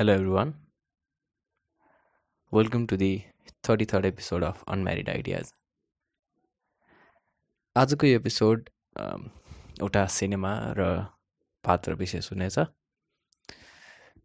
[0.00, 0.54] Hello, everyone.
[2.52, 3.22] Welcome to the
[3.62, 5.52] 33rd episode of Unmarried Ideas.
[7.76, 9.26] आजको यो episode अम,
[9.80, 10.86] एउटा cinema र
[11.64, 12.58] पात्र विशेष हुनेछ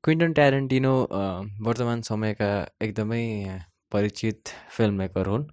[0.03, 1.21] क्विन्टन ट्यारेन्टिनो अ,
[1.67, 2.49] वर्तमान समयका
[2.87, 3.21] एकदमै
[3.91, 5.45] परिचित फिल्म मेकर हुन्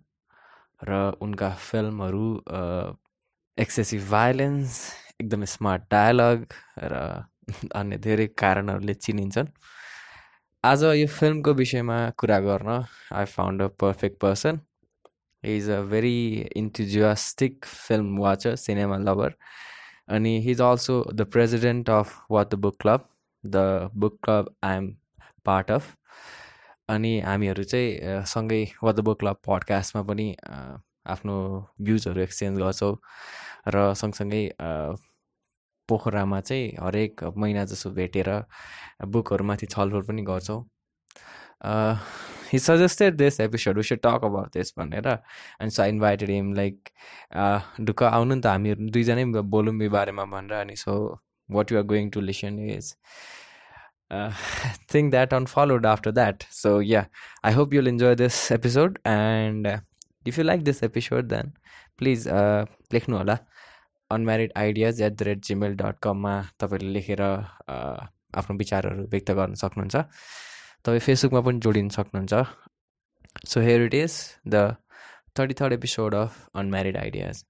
[0.81, 2.25] र उनका फिल्महरू
[3.59, 4.81] एक्सेसिभ भाइलेन्स
[5.21, 6.47] एकदमै स्मार्ट डायलग
[6.95, 7.05] र
[7.83, 9.49] अन्य धेरै कारणहरूले चिनिन्छन्
[10.65, 12.69] आज यो फिल्मको विषयमा कुरा गर्न
[13.13, 14.59] I found a perfect person
[15.43, 16.19] is a very
[16.57, 19.35] enthusiastic film watcher cinema lover
[20.09, 23.09] अनि he is also the president of what the book club
[23.45, 24.89] the book club I am
[25.47, 25.93] part of
[26.89, 30.35] अनि हामीहरू चाहिँ सँगै वाट द बुक क्लब पडकास्टमा पनि
[31.09, 31.39] आफ्नो
[31.81, 32.97] भ्युजहरू exchange गर्छौँ
[33.69, 34.45] र सँगसँगै
[35.89, 38.29] पोखरामा चाहिँ हरेक महिना जसो भेटेर
[39.07, 40.61] बुकहरूमाथि छलफल पनि गर्छौँ।
[42.53, 46.53] He suggested this episode we should talk about this भनेर। And so I invited him
[46.55, 46.89] like
[47.81, 49.25] ढुक्क आउनु नि त हामीहरू दुईजनै
[49.55, 50.97] बोलौँ यो बारेमा भनेर। अनि so
[51.49, 52.95] what you are going to listen is
[54.95, 57.07] think that on followed after that so yeah
[57.45, 59.69] I hope you'll enjoy this episode and
[60.27, 61.53] if you like this episode then
[61.99, 62.29] please
[62.93, 63.39] लेख्नु होला।
[64.15, 69.97] Unmarried ideas at the rate Gmail dot कममा तपाईँले लेखेर आफ्नो विचारहरू व्यक्त गर्न सक्नुहुन्छ।
[70.85, 72.35] तपाईँ फेसबुकमा पनि जोडिन सक्नुहुन्छ।
[73.49, 74.13] So here it is
[74.49, 74.75] the
[75.39, 76.31] thirty third episode of
[76.63, 77.45] unmarried ideas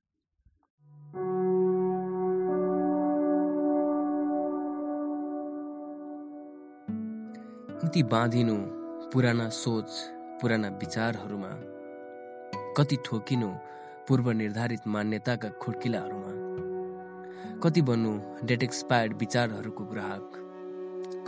[7.82, 8.56] कति बाँधिनु
[9.12, 9.90] पुराना सोच
[10.40, 11.50] पुराना विचारहरूमा
[12.76, 13.50] कति ठोकिनु
[14.08, 16.31] पूर्व निर्धारित मान्यताका खुड्किलाहरूमा
[17.62, 18.12] कति बन्नु
[18.46, 20.30] डेट एक्सपायर्ड विचारहरूको ग्राहक?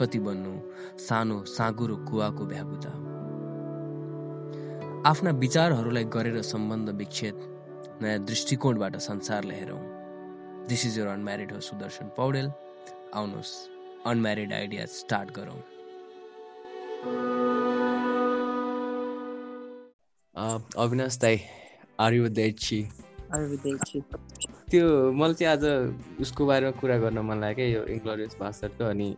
[0.01, 0.53] कति बन्नु
[0.98, 2.93] सानो साँगुरो कुवाको भ्यागुता
[5.11, 7.37] आफ्ना विचारहरूलाई गरेर सम्बन्ध विच्छेद
[8.03, 9.83] नयाँ दृष्टिकोणबाट संसारलाई हेरौँ
[10.69, 12.51] दिस इज यर अनम्यारिड हो सुदर्शन पौडेल
[13.14, 13.55] आउनुहोस्
[14.07, 15.61] अनम्यारिड आइडिया स्टार्ट गरौँ।
[20.85, 21.41] अविनाश दाई
[22.01, 22.80] आर यु दैची
[23.33, 24.01] अरूदेखि
[24.70, 25.64] त्यो मैले चाहिँ आज
[26.23, 29.08] उसको बारेमा कुरा गर्न मन लाग्यो क्या यो इन्ग्लोरियस बास्टरको अनि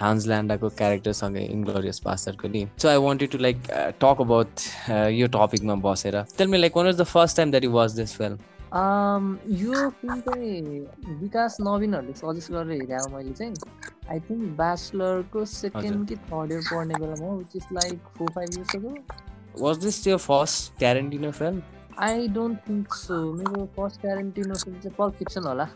[0.00, 3.56] हान्स ल्यान्डाको क्यारेक्टरसँगै इन्ग्लोरियस बास्टरको नि। So I wanted to like
[4.00, 4.50] talk about
[5.18, 8.14] यो टपिकमा बसेर। Tell me like one was the first time that you watch this
[8.16, 8.38] film
[9.60, 10.80] यो फिल्म चाहिँ
[11.20, 13.54] विकास नवीनहरूले सजेस्ट गरेर हेरेँ अब मैले चाहिँ।
[14.10, 18.48] आई थिङ्क ब्याचलरको सेकेन्ड कि थर्ड इयर पढ्ने बेलामा हो which is like four five
[18.56, 18.96] years ago
[19.60, 21.62] was this यो first Tarantino film
[21.98, 25.68] I don't think so मेरो फर्स्ट क्यारेन्टिनो फिल्म चाहिँ पल फिक्सन होला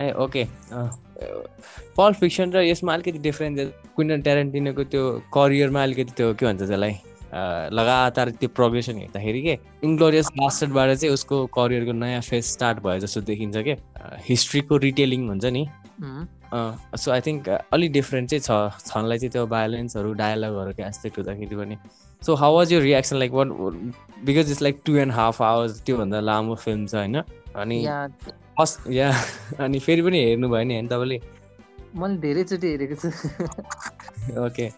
[0.00, 0.46] ए ओके
[1.96, 6.92] पल फिक्सन र यसमा अलिकति डिफ्रेन्स क्विन्टन ट्यारेन्टिनोको त्यो करियरमा अलिकति त्यो के भन्छ त्यसलाई?
[6.92, 9.58] अ, लगातार त्यो प्रोग्रेसन हेर्दाखेरि के?
[9.84, 13.76] इन्ग्लोरियस बास्टरबाट चाहिँ उसको करियरको नयाँ फेज स्टार्ट भयो जस्तो देखिन्छ कि?
[14.28, 15.66] हिस्ट्रीको रिटेलिङ हुन्छ नि।
[17.02, 21.76] सो आई थिङ्क अलिक डिफ्रेन्ट चाहिँ छ। छनलाई चाहिँ त्यो भायोलेन्सहरू डायलगहरूको एस्पेक्ट हुँदाखेरि पनि।
[22.26, 23.50] सो हाउ वाज यो reaction like one
[24.24, 27.22] because it's like two and half hours त्योभन्दा लामो फिल्म छ होइन?
[27.56, 27.86] अनि
[28.58, 29.12] फर्स्ट या
[29.60, 31.20] अनि फेरि पनि हेर्नुभयो नि होइन तपाईँले
[31.96, 33.08] मैले धेरैचोटि हेरेको छु।
[34.46, 34.68] ओके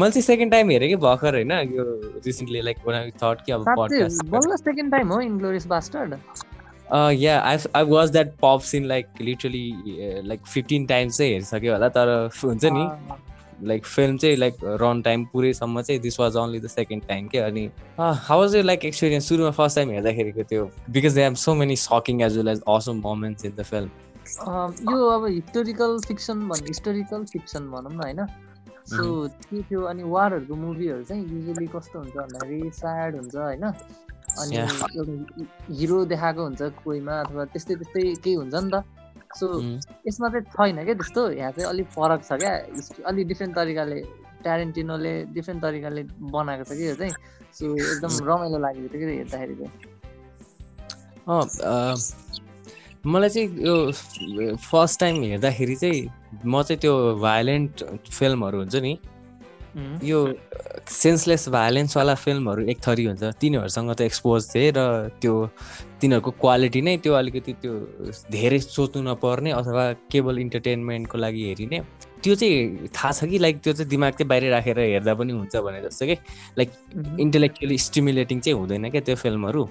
[0.00, 1.52] मैले चाहिँ सेकेन्ड टाइम हेरेँ कि भर्खर होइन?
[1.52, 1.84] यो
[2.26, 2.78] रिसेन्टली लाइक
[3.22, 6.14] थट कि अब बल्ल सेकेन्ड टाइम हो Inglourious Bastard
[7.18, 9.66] yeah I I was that pops in like literally
[10.22, 12.08] like fifteen times चाहिँ हेरिसक्यो होला तर
[12.44, 12.86] हुन्छ नि।
[13.62, 17.38] लाइक फिल्म चाहिँ लाइक रन टाइम पुरैसम्म चाहिँ this was only the second time के
[17.38, 21.54] अनि हाउ वाज यो लाइक एक्सपिरियन्स सुरुमा फर्स्ट टाइम हेर्दाखेरिको त्यो because they have so
[21.54, 23.90] many sucking as well as awesome moments in the film
[24.92, 28.26] यो अब हिस्टोरिकल फिक्सन भन् हिस्टोरिकल फिक्सन भनौँ न होइन?
[28.86, 33.64] सो के थियो अनि वारहरूको मुभीहरू चाहिँ युजली कस्तो हुन्छ भन्दाखेरि स्याड हुन्छ होइन?
[34.38, 34.56] अनि.
[34.96, 38.84] एउटा हिरो देखाएको हुन्छ कोहीमा अथवा त्यस्तै त्यस्तै केही हुन्छ नि त।
[39.38, 39.46] सो
[40.08, 42.52] यसमा चाहिँ छैन क्या त्यस्तो यहाँ चाहिँ अलिक फरक छ क्या।
[43.10, 43.98] अलिक डिफ्रेन्ट तरिकाले
[44.42, 46.02] ट्यारेन्टिनोले डिफ्रेन्ट तरिकाले
[46.34, 47.14] बनाएको छ कि यो चाहिँ।
[47.52, 49.72] सो एकदम रमाइलो लागेको थियो कि हेर्दाखेरि चाहिँ।
[53.06, 53.74] मलाई चाहिँ यो
[54.56, 56.00] फर्स्ट टाइम हेर्दाखेरि चाहिँ
[56.46, 57.74] म चाहिँ त्यो भायोलेन्ट
[58.10, 58.92] फिल्महरू हुन्छ नि
[60.04, 60.18] यो
[60.90, 65.34] सेन्सलेस भायोलेन्सवाला फिल्महरू एक थरी हुन्छ। तिनीहरूसँग त एक्सपोज थिएँ र त्यो
[66.00, 67.72] तिनीहरूको क्वालिटी नै त्यो अलिकति त्यो
[68.32, 71.78] धेरै सोच्नु नपर्ने अथवा केवल इन्टरटेनमेन्टको लागि हेरिने।
[72.22, 75.56] त्यो चाहिँ थाहा छ कि लाइक त्यो चाहिँ दिमाग चाहिँ बाहिर राखेर हेर्दा पनि हुन्छ
[75.56, 76.16] भने जस्तो कि
[76.58, 79.68] लाइक उम्, इन्टेलेक्चुअली स्टिमुलेटिङ चाहिँ हुँदैन क्या त्यो फिल्महरू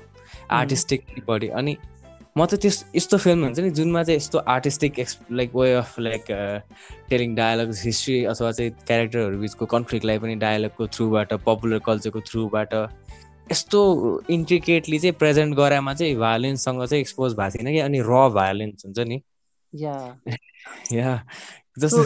[0.52, 1.78] आर्टिस्टिक बढी अनि
[2.38, 6.00] म त त्यस यस्तो फिल्म हुन्छ नि जुनमा चाहिँ यस्तो artistic ex like way of
[6.00, 6.26] like
[7.10, 12.74] telling dialogue history अथवा चाहिँ क्यारेक्टरहरू बिचको कन्फ्लिक्टलाई पनि डायलगको थ्रुबाट पपुलर कल्चरको थ्रुबाट
[13.52, 13.82] यस्तो
[14.30, 19.00] इन्ट्रिकेटली चाहिँ प्रेजेन्ट गरामा चाहिँ भायोलेन्ससँग चाहिँ एक्सपोज भएको थिएन कि अनि र भायोलेन्स हुन्छ
[19.00, 19.22] नि।
[19.74, 21.26] या
[21.80, 22.04] जस्तो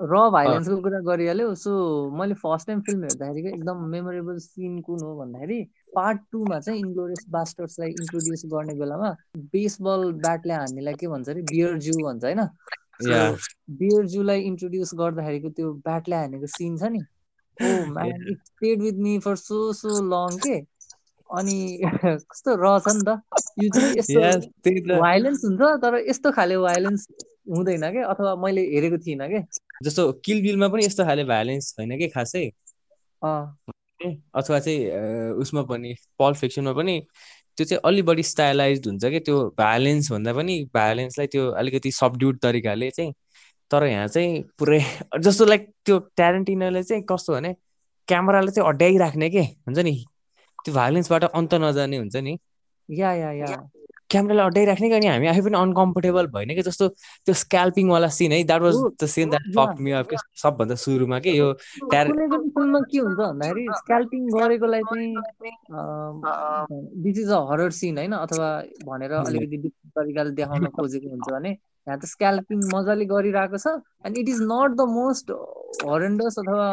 [0.00, 1.70] र भाइलेन्सको कुरा गरिहाल्यो। सो
[2.10, 5.60] मैले फर्स्ट टाइम फिल्म हेर्दाखेरि एकदम मेमोरेबल सिन कुन हो भन्दाखेरि
[5.94, 11.42] पार्ट टूमा चाहिँ इन्ग्लोरियस बास्टर्सलाई इन्ट्रोड्युस गर्ने बेलामा बेसबल ब्याटले हान्नेलाई के भन्छ अरे?
[11.42, 12.40] बियर जू भन्छ होइन?
[13.70, 17.02] बियर जूलाई इन्ट्रोड्युस गर्दाखेरिको त्यो ब्याटले हानेको सिन छ नि।
[17.62, 20.58] ओ man it stayed with me for so so long के?
[21.30, 21.58] अनि
[22.04, 23.20] कस्तो रहेछ नि त?
[23.62, 27.06] यो चाहिँ यस्तो भाइलेन्स हुन्छ तर यस्तो खाले भाइलेन्स
[27.48, 29.42] हुँदैन क्या अथवा मैले हेरेको थिइनँ क्या
[29.82, 32.08] जस्तो किल बिलमा पनि यस्तो खाले भायोलेन्स छैन कि?
[32.08, 32.50] खासै।
[34.34, 34.90] अथवा चाहिँ
[35.30, 37.06] उसमा पनि पल फिक्सनमा पनि
[37.56, 42.38] त्यो चाहिँ अलि बढी स्टाइलाइज हुन्छ कि त्यो भायोलेन्स भन्दा पनि भायोलेन्सलाई त्यो अलिकति सबड्युड
[42.38, 43.12] तरिकाले चाहिँ
[43.70, 44.80] तर यहाँ चाहिँ पुरै
[45.20, 47.54] जस्तो लाइक त्यो ट्यारेन्टिनोले चाहिँ कस्तो भने
[48.08, 50.04] क्यामेरालाई चाहिँ अड्याइराख्ने के हुन्छ नि?
[50.64, 52.38] त्यो भायोलेन्सबाट अन्त नजाने हुन्छ नि।
[52.90, 53.68] या या। या।
[54.12, 58.42] क्यामेरालाई अड्याइराख्ने कि अनि हामी आफै पनि अनकम्फोर्टेबल भएन कि जस्तो त्यो स्क्याल्पिङवाला सिन है
[58.44, 63.18] that was the scene that fuck me off सबभन्दा सुरुमा के यो फिल्ममा के हुन्छ
[63.18, 65.12] भन्दाखेरि स्क्याल्पिङ गरेकोलाई चाहिँ
[67.02, 68.48] this is a horror scene होइन अथवा
[68.86, 73.74] भनेर अलिकति डिफ्रेन्ट तरिकाले देखाउन खोजेको हुन्छ भने यहाँ त स्क्याल्पिङ मजाले गरिरहेको छ
[74.06, 75.30] and it is not the most
[75.86, 76.66] horrendous अथवा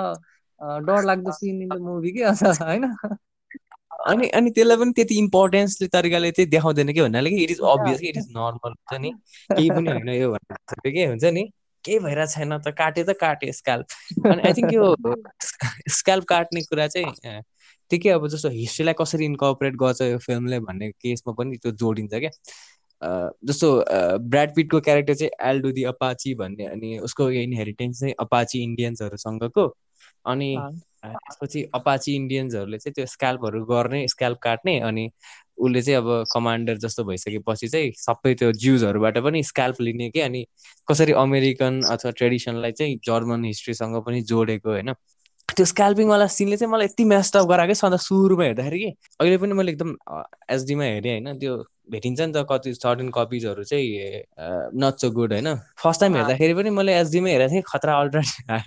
[0.62, 2.86] अ, डरलाग्दो सिन इन द मुभी के अथवा होइन?
[4.07, 8.01] अनि अनि त्यसलाई पनि त्यति इम्पोर्टेन्सले तरिकाले चाहिँ देखाउँदैन कि भन्नाले कि it is obvious
[8.01, 9.12] it is normal हुन्छ नि।
[9.56, 11.51] केही पनि होइन यो भन्ने के हुन्छ नि
[11.86, 13.86] केही भइरहेको छैन त काटे त काटे स्क्याल्प
[14.25, 14.96] अनि आई थिङ्क यो
[15.88, 17.42] स्क्याल्प काट्ने कुरा चाहिँ
[17.90, 22.13] त्यो के अब जस्तो हिस्ट्रीलाई कसरी इन्कर्पोरेट गर्छ यो फिल्मले भन्ने केसमा पनि त्यो जोडिन्छ
[22.13, 22.30] क्या।
[23.46, 23.86] जस्तो
[24.19, 29.78] ब्राड पिटको क्यारेक्टर चाहिँ एल्डो दि अपाची भन्ने अनि उसको इनहेरिटेन्स चाहिँ अपाची इन्डियन्सहरूसँगको
[30.25, 30.57] अनि
[31.06, 35.10] त्यसपछि अपाची इन्डियन्सहरूले चाहिँ त्यो स्क्याल्पहरू गर्ने स्क्याल्प काट्ने अनि
[35.57, 40.46] उसले चाहिँ अब कमान्डर जस्तो भइसकेपछि चाहिँ सबै त्यो ज्युजहरूबाट पनि स्क्याल्प लिने कि अनि
[40.88, 44.94] कसरी अमेरिकन अथवा ट्रेडिसनलाई चाहिँ जर्मन हिस्ट्रीसँग पनि जोडेको होइन?
[45.50, 49.72] त्यो स्क्याल्पिङवाला सिनले चाहिँ मलाई यति मेस्टअप गराएको सधैँ सुरुमा हेर्दाखेरि कि अहिले पनि मैले
[49.72, 49.96] एकदम
[50.50, 51.38] एचडीमा हेरेँ होइन?
[51.40, 51.56] त्यो
[51.92, 54.24] भेटिन्छ नि त कति सर्टन कपिजहरू चाहिँ
[54.80, 55.56] नट सो गुड होइन?
[55.84, 58.22] फर्स्ट टाइम हेर्दाखेरि पनि मैले एचडीमा हेरेको थिएँ खतरा अल्ट्रा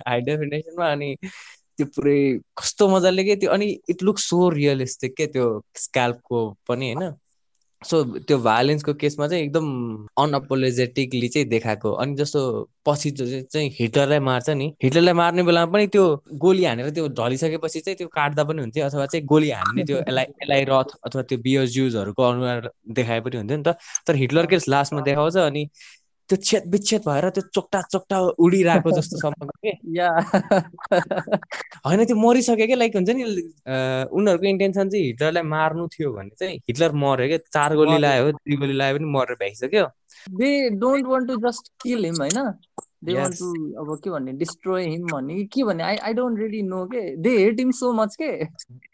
[0.07, 1.15] हाई डेफिनेसनमा अनि
[1.77, 6.93] त्यो पुरै कस्तो मजाले के त्यो अनि इट लुक सो रियलिस्टिक के त्यो स्क्याल्पको पनि
[6.93, 7.13] होइन।
[7.83, 9.65] सो त्यो भायोलेन्सको केसमा चाहिँ एकदम
[10.17, 12.41] अनअपोलोजेटिकली चाहिँ देखाएको। अनि जस्तो
[12.85, 17.97] पछि चाहिँ हिटलरलाई मार्छ नि। हिटलरलाई मार्ने बेलामा पनि त्यो गोली हानेर त्यो ढलिसकेपछि चाहिँ
[17.97, 21.65] त्यो काट्दा पनि हुन्थ्यो अथवा चाहिँ गोली हान्ने त्यो एलाई एलाई रथ अथवा त्यो बियर
[21.67, 23.75] ज्युजहरूको अनुहार देखाए पनि हुन्थ्यो नि त।
[24.07, 25.69] तर हिटलरकै लास्टमा देखाउँछ अनि
[26.29, 29.71] त्यो छेद विच्छेद भएर त्यो चोक्टा चोक्टा उडिरहेको जस्तो सम्म के।
[31.87, 36.55] होइन त्यो मरिसक्यो क्या लाइक हुन्छ नि उनीहरूको इन्टेन्सन चाहिँ हिटलरलाई मार्नु थियो भने चाहिँ
[36.69, 39.85] हिटलर मर्यो क्या। चार गोली लायो दुई गोली लायो पनि मरेर भ्याइसक्यो।
[40.39, 40.49] They
[40.79, 42.39] don't want to just kill him होइन?
[43.03, 43.47] दे वान्ट टु
[43.81, 45.83] अब के भन्ने डिस्ट्रोय हिम भन्ने के भन्ने?
[45.83, 47.01] I I don't really know के?
[47.17, 48.31] They hate him so much के?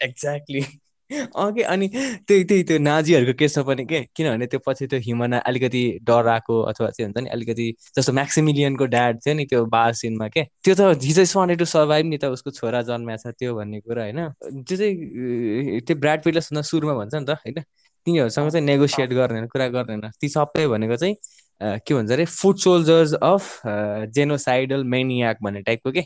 [0.05, 0.61] एक्ज्याक्टली
[1.09, 1.87] अँ के अनि
[2.27, 4.01] त्यही त्यही त्यो नाजीहरूको केसमा पनि के?
[4.15, 7.65] किनभने त्यो पछि त्यो हिमना अलिकति डराएको अथवा चाहिँ हुन्छ नि अलिकति
[7.97, 10.43] जस्तो म्याक्सिमिलियनको ड्याड थियो नि त्यो बार सिनमा के?
[10.63, 14.19] त्यो त जिजस वान्टेड टु सर्भाइभ नि त उसको छोरा जन्मेछ त्यो भन्ने कुरा होइन।
[14.69, 17.57] त्यो चाहिँ त्यो ब्राड पिटले सुन्दा सुरुमा भन्छ नि त होइन?
[18.07, 21.15] तिनीहरूसँग चाहिँ नेगोसिएट गर्ने कुरा गर्दैन। ती सबै भनेको चाहिँ
[21.85, 23.61] के भन्छ अरे foot soldiers of
[24.15, 26.03] genocidal maniac भन्ने टाइपको के?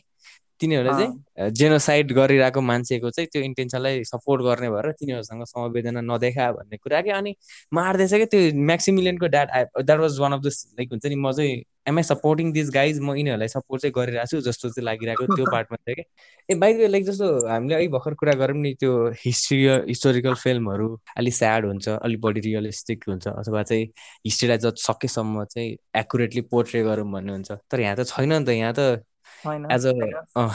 [0.64, 6.78] तिनीहरूले चाहिँ जेनोसाइड गरिरहेको मान्छेको चाहिँ त्यो इन्टेन्सनलाई सपोर्ट गर्ने भएर तिनीहरूसँग समवेदना नदेखा भन्ने
[6.78, 7.36] कुरा कि अनि
[7.74, 9.50] मार्दैछ कि त्यो म्याक्सिमिलियनको dad
[9.82, 13.00] that was one of the like हुन्छ नि म चाहिँ am I supporting this guys
[13.00, 16.04] म यिनीहरूलाई सपोर्ट चाहिँ गरिरहेको छु जस्तो चाहिँ लागिरहेको त्यो पार्टमा चाहिँ कि।
[16.50, 18.94] ए बाइक लाइक जस्तो हामीले अलिक भर्खर कुरा गरौँ नि त्यो
[19.26, 19.58] हिस्ट्री
[19.90, 23.86] हिस्टोरिकल फिल्महरू अलिक स्याड हुन्छ अलिक बढी रियलिस्टिक हुन्छ अथवा चाहिँ
[24.26, 28.50] हिस्ट्रीलाई जति सकेसम्म चाहिँ एकुरेटली पोर्ट्रे गरौँ भन्ने हुन्छ। तर यहाँ त छैन नि त
[28.50, 29.04] यहाँ त
[29.46, 30.48] as a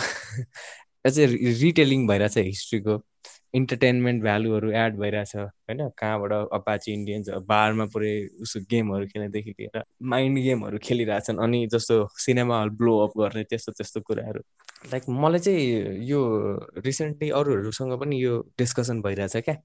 [1.06, 1.26] as a
[1.62, 3.00] retelling भइरहेछ हिस्ट्रीको
[3.54, 5.88] इन्टरटेनमेन्ट भ्यालुहरू एड भइरहेछ होइन?
[5.98, 12.60] कहाँबाट अपाची इन्डियन्स बारमा पुरै उसको गेमहरू खेल्नेदेखि लिएर माइन्ड गेमहरू खेलिरहेछन् अनि जस्तो सिनेमा
[12.60, 14.40] हल ब्लो अप गर्ने त्यस्तो त्यस्तो कुराहरू।
[14.92, 16.20] लाइक मलाई चाहिँ यो
[16.86, 19.56] रिसेन्टली अरूहरूसँग पनि यो डिस्कसन भइरहेछ क्या।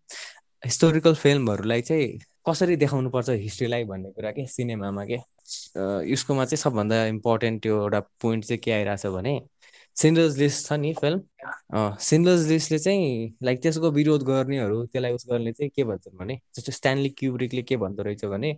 [0.66, 2.08] हिस्टोरिकल फिल्महरूलाई चाहिँ
[2.50, 4.46] कसरी देखाउनु पर्छ हिस्ट्रीलाई भन्ने कुरा के?
[4.48, 5.18] सिनेमामा के?
[6.12, 9.40] यसकोमा चाहिँ सबभन्दा इम्पोर्टेन्ट त्यो एउटा पोइन्ट चाहिँ के आइरहेछ भने
[10.02, 15.52] सिन्डर्स लिस्ट छ नि फिल्म। सिन्डर्स लिस्टले चाहिँ लाइक त्यसको विरोध गर्नेहरू त्यसलाई उस गर्ने
[15.54, 18.54] चाहिँ के भन्छन् भने जस्तो स्ट्यान्ली क्युब्रिकले के भन्दो रहेछ भने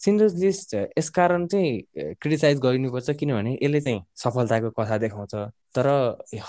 [0.00, 5.34] सिन्डर्स लिस्ट यसकारण चाहिँ क्रिटिसाइज गरिनुपर्छ किनभने यसले चाहिँ सफलताको कथा देखाउँछ।
[5.76, 5.86] तर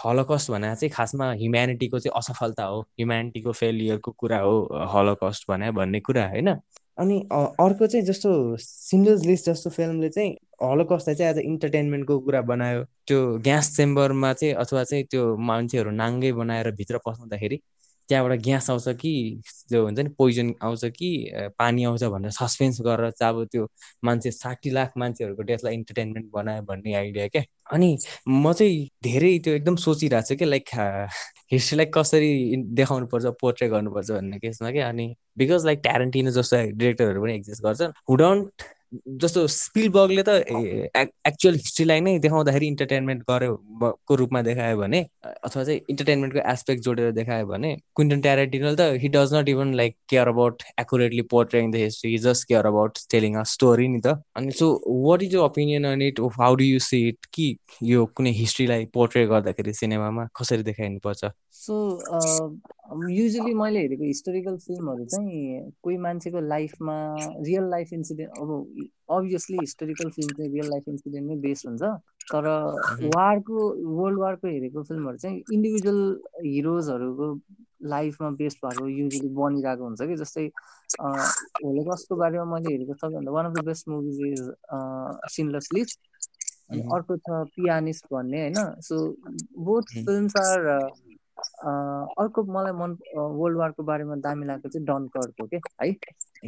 [0.06, 4.56] हलोकस्ट भने चाहिँ खासमा ह्युम्यानिटीको चाहिँ असफलता हो। ह्युम्यानिटीको फेलियरको कुरा हो
[4.94, 6.50] हलोकस्ट भने भन्ने कुरा होइन?
[7.00, 10.32] अनि अर्को चाहिँ जस्तो सिन्डर्स लिस्ट जस्तो फिल्मले चाहिँ
[10.64, 15.92] हलोकस्टलाई चाहिँ एज अ इन्टरटेनमेन्टको कुरा बनायो। त्यो ग्यास चेम्बरमा चाहिँ अथवा चाहिँ त्यो मान्छेहरू
[15.92, 17.60] नाङ्गै बनाएर भित्र पसाउँदाखेरि
[18.10, 21.10] त्यहाँबाट ग्यास आउँछ कि त्यो हुन्छ नि पोइजन आउँछ कि
[21.60, 23.68] पानी आउँछ भनेर सस्पेन्स गरेर चाहिँ अब त्यो
[24.06, 27.98] मान्छे साठी लाख मान्छेहरूको डेथलाई इन्टरटेनमेन्ट बनायो भन्ने आइडिया क्या। अनि
[28.28, 30.70] म चाहिँ धेरै त्यो एकदम सोचिरहेको छु क्या लाइक
[31.52, 32.32] हिस्ट्रीलाई कसरी
[32.80, 37.64] देखाउनु पर्छ पोर्ट्रे गर्नुपर्छ भन्ने केसमा क्या। अनि बिकज लाइक ट्यारेन्टिनो जस्तो डिरेक्टरहरू पनि एक्जिस्ट
[37.64, 38.64] गर्छन्। हु डोन्ट
[38.94, 40.36] जस्तो स्पिलबर्गले त
[41.00, 47.12] एक्चुअल हिस्ट्रीलाई नै देखाउँदाखेरि इन्टरटेनमेन्ट गर्यो को रूपमा देखायो भने अथवा चाहिँ इन्टरटेनमेन्टको एस्पेक्ट जोडेर
[47.18, 51.84] देखायो भने क्विन्टन ट्यारेन्टिनल त he does not even like care about accurately portraying the
[51.84, 54.72] history just care about telling a story नि त। अनि so
[55.08, 57.48] what is your opinion on it how do you see it कि
[57.92, 61.32] यो कुनै हिस्ट्रीलाई portray गर्दाखेरि सिनेमामा कसरी देखाइनु पर्छ
[61.70, 61.76] सो
[63.10, 66.96] युजली मैले हेरेको हिस्टोरिकल फिल्महरू चाहिँ कोही मान्छेको लाइफमा
[67.48, 68.50] रियल लाइफ इन्सिडेन्ट अब
[69.18, 71.84] अभियसली हिस्टोरिकल फिल्म चाहिँ रियल लाइफ इन्सिडेन्टमै बेस्ड हुन्छ।
[72.32, 72.48] तर
[73.16, 73.58] वारको
[74.00, 76.02] वर्ल्ड वारको हेरेको फिल्महरू चाहिँ इन्डिभिजुअल
[76.46, 77.28] हिरोजहरूको
[77.94, 80.46] लाइफमा बेस्ड भएको युजली बनिरहेको हुन्छ कि। जस्तै
[81.02, 84.42] होलोकस्टको बारेमा मैले हेरेको सबैभन्दा one of the best movies is
[85.36, 86.00] Schindler's list
[86.72, 88.96] अनि अर्को छ पियानिस्ट भन्ने होइन। सो
[89.70, 90.60] बोथ फिल्म्स आर
[92.24, 95.92] अर्को मलाई मन वर्ल्ड वारको बारेमा दामी लागेको चाहिँ डन कर्डको के है?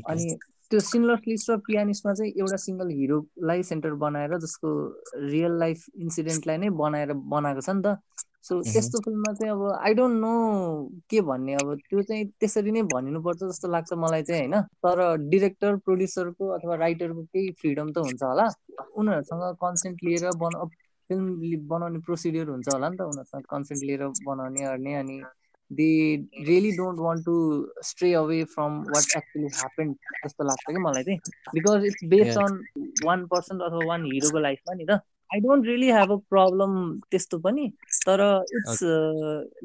[0.09, 0.35] अनि
[0.71, 4.69] त्यो सिनलस लिस्ट र पियानिस्टमा चाहिँ एउटा सिङ्गल हिरोलाई सेन्टर बनाएर जसको
[5.31, 7.97] रियल लाइफ इन्सिडेन्टलाई नै बनाएर बनाएको छ नि त।
[8.43, 10.31] सो त्यस्तो फिल्ममा चाहिँ अब आई डोन्ट नो
[11.09, 14.61] के भन्ने अब त्यो चाहिँ त्यसरी नै भनिनुपर्छ जस्तो लाग्छ मलाई चाहिँ होइन?
[14.85, 18.47] तर डिरेक्टर प्रड्युसरको अथवा राइटरको केही फ्रिडम त हुन्छ होला।
[18.97, 20.63] उनीहरूसँग कन्सेन्ट लिएर बना
[21.11, 25.21] फिल्म बनाउने प्रोसिडियर हुन्छ होला नि त उनीहरूसँग कन्सेन्ट लिएर बनाउने गर्ने अनि
[25.71, 25.85] they
[26.47, 27.35] really don't want to
[27.83, 29.93] stray away from what actually happen
[30.25, 31.19] जस्तो लाग्छ कि मलाई चाहिँ।
[31.53, 32.59] Because it's based on
[33.03, 34.99] one person अथवा वान हिरोको लाइफमा नि त।
[35.31, 36.71] I don't really have a problem
[37.11, 37.67] त्यस्तो पनि
[38.07, 38.21] तर
[38.55, 38.79] it's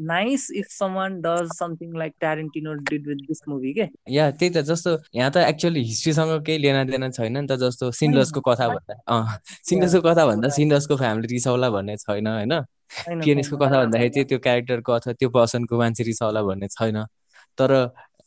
[0.08, 4.62] nice if someone does something like Tarantino did with this movie के या त्यही त
[4.70, 9.20] जस्तो यहाँ त एक्चुअली हिस्ट्रीसँग केही लेना देना छैन नि त जस्तो सिन्डर्सको कथा भन्दा
[9.70, 12.60] सिन्डर्सको कथा भन्दा सिन्डर्सको फ्यामिली रिसाउला भन्ने छैन होइन?
[13.08, 17.04] पिएनएसको कथा भन्दाखेरि चाहिँ त्यो क्यारेक्टरको अथवा त्यो पर्सनको मान्छे रिसाउला भन्ने छैन।
[17.58, 17.72] तर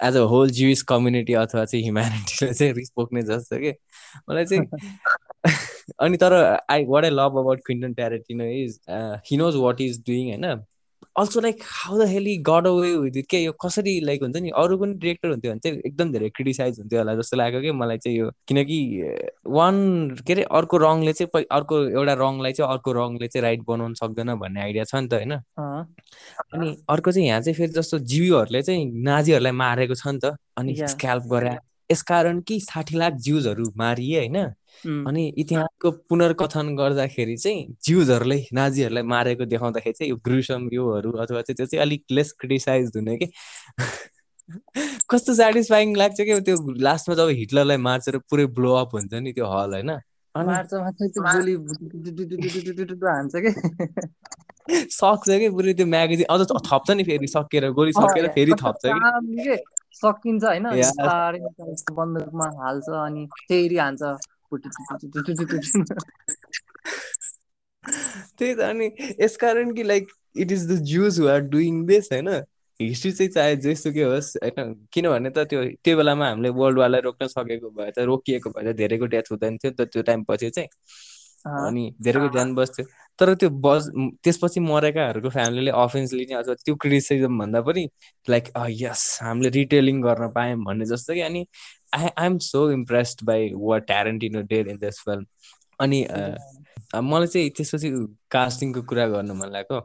[0.03, 3.74] as a whole Jewish community अथवा चाहिँ ह्युम्यानिटीले चाहिँ रिस पोख्ने जस्तो कि?
[4.29, 4.68] मलाई चाहिँ
[6.00, 6.34] अनि तर
[6.70, 8.79] I what I love about Quentin Tarantino is
[9.25, 10.63] he knows what is doing होइन?
[11.19, 14.49] Also like how the hell he got away with it के यो कसरी लाइक हुन्छ नि
[14.55, 17.97] अरू पनि डिरेक्टर हुन्थ्यो भने चाहिँ एकदम धेरै क्रिटिसाइज हुन्थ्यो होला जस्तो लाग्यो कि मलाई
[17.97, 18.79] चाहिँ यो। किनकि
[19.47, 19.75] वान
[20.27, 24.33] के अरे अर्को रङले चाहिँ अर्को एउटा रङलाई चाहिँ अर्को रङले चाहिँ राइट बनाउनु सक्दैन
[24.35, 25.33] भन्ने आइडिया छ नि त होइन?
[26.53, 30.75] अनि अर्को चाहिँ यहाँ चाहिँ फेरि जस्तो जिउहरूले चाहिँ नाजीहरूलाई मारेको छ नि त। अनि
[30.88, 31.57] स्क्याल्प गरे
[31.89, 34.38] यसकारण कि साठी लाख जिउजहरू मारिए होइन?
[34.88, 41.55] अनि इतिहासको पुनर्कथन गर्दाखेरि चाहिँ जिउजहरूले नाजीहरूलाई मारेको देखाउँदाखेरि चाहिँ यो ग्रुसम योहरू अथवा चाहिँ
[41.55, 43.31] त्यो चाहिँ अलिक लेस क्रिटिसाइज हुने कि?
[45.09, 49.33] कस्तो सेटिस्फाइङ लाग्छ क्या त्यो लास्टमा जब हिटलरलाई मार्छ र पुरै ब्लो अप हुन्छ नि
[49.33, 49.99] त्यो हल होइन?
[54.91, 55.49] सक्छ कि?
[55.49, 56.41] पुरै त्यो म्यागजिन अझ
[56.73, 59.57] थप्छ नि फेरि सकेर गोली सकेर फेरि थप्छ कि?
[59.93, 60.65] सकिन्छ होइन?
[61.91, 64.01] बन्दुकमा हाल्छ अनि फेरि हान्छ।
[68.39, 68.89] त्यही त अनि
[69.22, 72.44] यसकारण कि like it is the Jews who are doing this होइन?
[72.82, 74.88] हिस्ट्री चाहिँ चाहे जेसुकै होस् होइन?
[74.94, 78.75] किनभने त त्यो त्यो बेलामा हामीले वर्ल्ड वारलाई रोक्न सकेको भए त रोकिएको भए त
[78.75, 80.70] धेरैको डेथ हुँदैन थियो नि त त्यो टाइम पछि चाहिँ।
[81.68, 82.86] अनि धेरैको ज्यान बस्थ्यो।
[83.20, 83.89] तर त्यो बस
[84.24, 87.89] त्यसपछि मरेकाहरूको फ्यामिलीले अफेन्स लिने अथवा त्यो क्रिटिसिजम भन्दा पनि
[88.29, 91.48] लाइक यस हामीले रिटेलिङ गर्न पायौँ भन्ने जस्तो कि। अनि
[91.96, 95.25] I I am so impressed by what Tarantino did in this film
[95.79, 96.05] अनि
[97.03, 97.89] मलाई चाहिँ त्यसपछि
[98.31, 99.79] कास्टिङको कुरा गर्नु मन लाग्यो।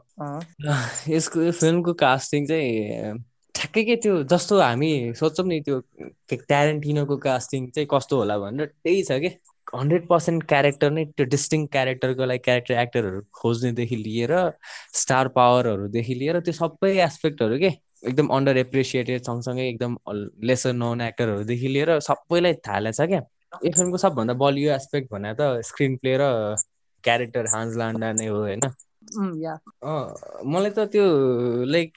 [1.15, 3.17] यसको यो फिल्मको कास्टिङ चाहिँ
[3.55, 5.81] ठ्याक्कै के त्यो जस्तो हामी सोच्छौँ नि त्यो
[6.31, 9.29] ट्यारेन्टिनोको कास्टिङ चाहिँ कस्तो होला भनेर त्यही छ कि।
[9.75, 14.33] हन्ड्रेड पर्सेन्ट क्यारेक्टर नै त्यो डिस्टिङ क्यारेक्टरको लागि क्यारेक्टर एक्टरहरू खोज्नेदेखि लिएर
[15.01, 17.71] स्टार पावरहरूदेखि लिएर त्यो सबै एस्पेक्टहरू के।
[18.05, 19.97] एकदम अन्डर एप्रिसिएटेड सँगसँगै एकदम
[20.47, 23.21] लेसर नोन एक्टरहरूदेखि लिएर सबैलाई थाहा छ क्या।
[23.65, 26.31] यो फिल्मको सबभन्दा बलियो एस्पेक्ट भने त स्क्रिन प्ले र
[27.03, 28.59] क्यारेक्टर हान्स लान्डा नै हो होइन?
[30.53, 31.05] मलाई त त्यो
[31.65, 31.91] लाइक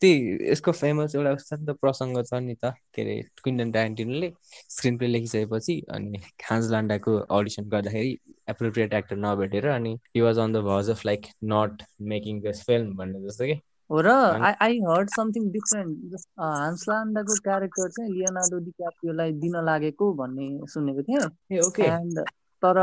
[0.00, 4.30] त्यही यसको फेमस एउटा शान्त प्रसङ्ग छ नि त के अरे क्विन्टन ट्यारेन्टिनोले
[4.76, 8.12] स्क्रिन प्ले लेखिसकेपछि अनि खान्ज लान्डाको अडिसन गर्दाखेरि
[8.50, 11.82] एप्रोप्रिएट एक्टर नभेटेर अनि he was on the verge of like not
[12.14, 17.36] making this film भन्ने जस्तो कि। हो र I I heard something different Hans लान्डाको
[17.40, 22.18] character चाहिँ लियोनार्डो डिक्याप्रियोलाई दिन लागेको भन्ने सुनेको थिएँ। ए ओके एन्ड
[22.64, 22.78] तर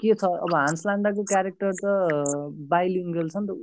[0.00, 1.92] के छ अब हान्स लान्डाको क्यारेक्टर त
[2.72, 3.60] बाइलिङ्गल छ नि त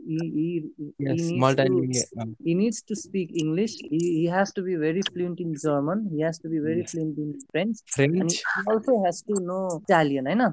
[3.42, 3.76] English.
[3.90, 6.10] He, he has to be very fluent in German.
[6.14, 6.92] He has to be very Yes.
[6.92, 7.78] fluent in French.
[7.80, 10.50] And French also has to know Italian, होइन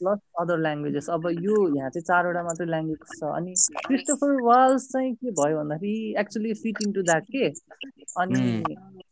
[0.00, 3.54] प्लस अदर ल्याङ्ग्वेजेस अब यो यहाँ चाहिँ चारवटा मात्रै ल्याङ्ग्वेज छ अनि
[3.86, 7.46] क्रिस्टोफर वाल्स चाहिँ के भयो भन्दाखेरि एक्चुली फिट इन्टु द्याट के
[8.22, 8.42] अनि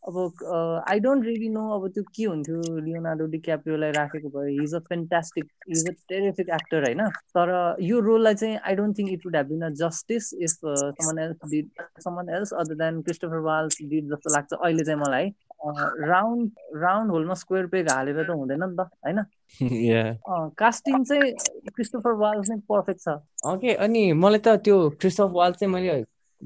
[0.09, 4.79] अब आई डोन्ट रियली नो अब त्यो के हुन्थ्यो लियोनार्डो डिक्याप्रियोलाई राखेको भयो he's a
[4.79, 9.37] fantastic he's a terrific actor होइन तर यो रोललाई चाहिँ I don't think it would
[9.37, 10.59] have been a justice if
[11.01, 15.33] someone else did someone else other than Christoph Waltz did जस्तो लाग्छ अहिले चाहिँ मलाई।
[16.09, 16.51] राउन्ड
[16.83, 19.25] राउन्ड होलमा स्क्वेयर पेग हालेर त हुँदैन नि त होइन?
[20.59, 21.33] कास्टिङ चाहिँ
[21.69, 23.09] क्रिस्टोफर वाल्स नै पर्फेक्ट छ।
[23.47, 26.05] ओके अनि मलाई त त्यो क्रिस्टफ वाल चाहिँ मैले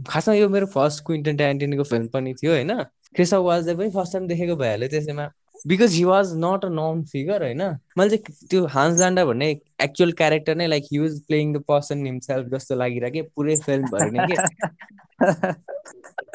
[0.08, 2.82] खासमा यो मेरो फर्स्ट क्विन्टन ट्यारेन्टिनको फिल्म पनि थियो होइन?
[3.14, 5.30] क्रिस्टफ वाल्सलाई पनि फर्स्ट टाइम देखेको भइहाल्यो त्यसैमा।
[5.66, 7.62] Because he was not a known figure होइन?
[7.98, 9.50] मैले चाहिँ त्यो हान्स लान्डा भन्ने
[9.82, 14.26] एक्चुअल क्यारेक्टर नै like he was playing the person himself जस्तो लागिरहेको पुरै फिल्मभरि नै
[14.26, 14.36] के?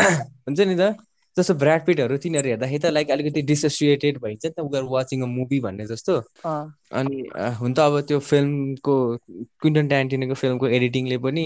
[0.47, 0.95] हुन्छ नि त?
[1.37, 5.25] जस्तो ब्राड पिटहरू तिनीहरू हेर्दाखेरि त लाइक अलिकति डिसोसिएटेड भइन्छ नि त उनीहरू वाचिङ अ
[5.25, 6.17] मुभी भन्ने जस्तो।
[6.99, 7.23] अनि
[7.59, 8.95] हुन त अब त्यो फिल्मको
[9.61, 11.45] क्विन्टन ट्यारेन्टिनोको फिल्मको एडिटिङले पनि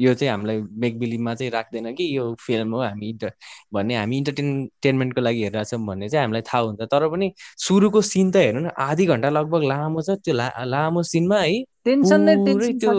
[0.00, 3.32] यो चाहिँ हामीलाई मेकबिलिभमा चाहिँ राख्दैन कि यो फिल्म हो हामी इन्टर
[3.74, 7.32] भन्ने हामी इन्टरटेनमेन्टको लागि हेरिरहेको छौँ भन्ने चाहिँ हामीलाई थाहा हुन्छ। तर पनि
[7.66, 10.34] सुरुको सिन त हेर्नु न आधी घन्टा लगभग लामो छ त्यो
[10.74, 12.34] लामो सिनमा है टेन्सन नै
[12.82, 12.92] त्यो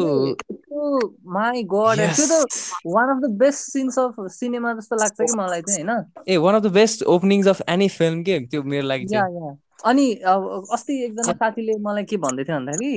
[1.37, 2.19] माई गड Yes.
[2.19, 6.23] त्यो त one of the best scenes of cinema जस्तो लाग्छ कि मलाई चाहिँ होइन
[6.27, 9.45] a one of the best openings of any film के त्यो मेरो लागि या चाहिँ
[9.45, 12.91] या अनि अब अस्ति एकजना साथीले मलाई के भन्दै थियो भन्दाखेरि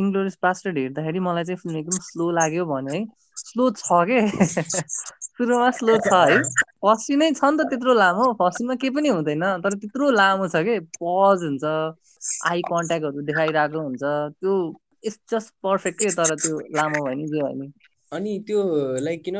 [0.00, 3.06] इन्ग्लोरियस बास्टर्ड हेर्दाखेरि मलाई चाहिँ फिल्म एकदम स्लो लाग्यो भन्यो है।
[3.36, 4.18] स्लो छ के?
[5.38, 6.42] सुरुमा स्लो छ है।
[6.84, 10.56] फर्स्ट नै छ नि त त्यत्रो लामो। फर्स्टमा केही पनि हुँदैन तर त्यत्रो लामो छ
[10.68, 10.80] के?
[11.00, 11.64] पज हुन्छ
[12.50, 14.54] आई कन्ट्याक्टहरू देखाइरहेको हुन्छ त्यो
[15.04, 17.72] इट्स जस्ट पर्फेक्ट के तर त्यो लामो भयो नि जे भयो नि।
[18.12, 18.60] अनि त्यो
[19.00, 19.38] लाइक किन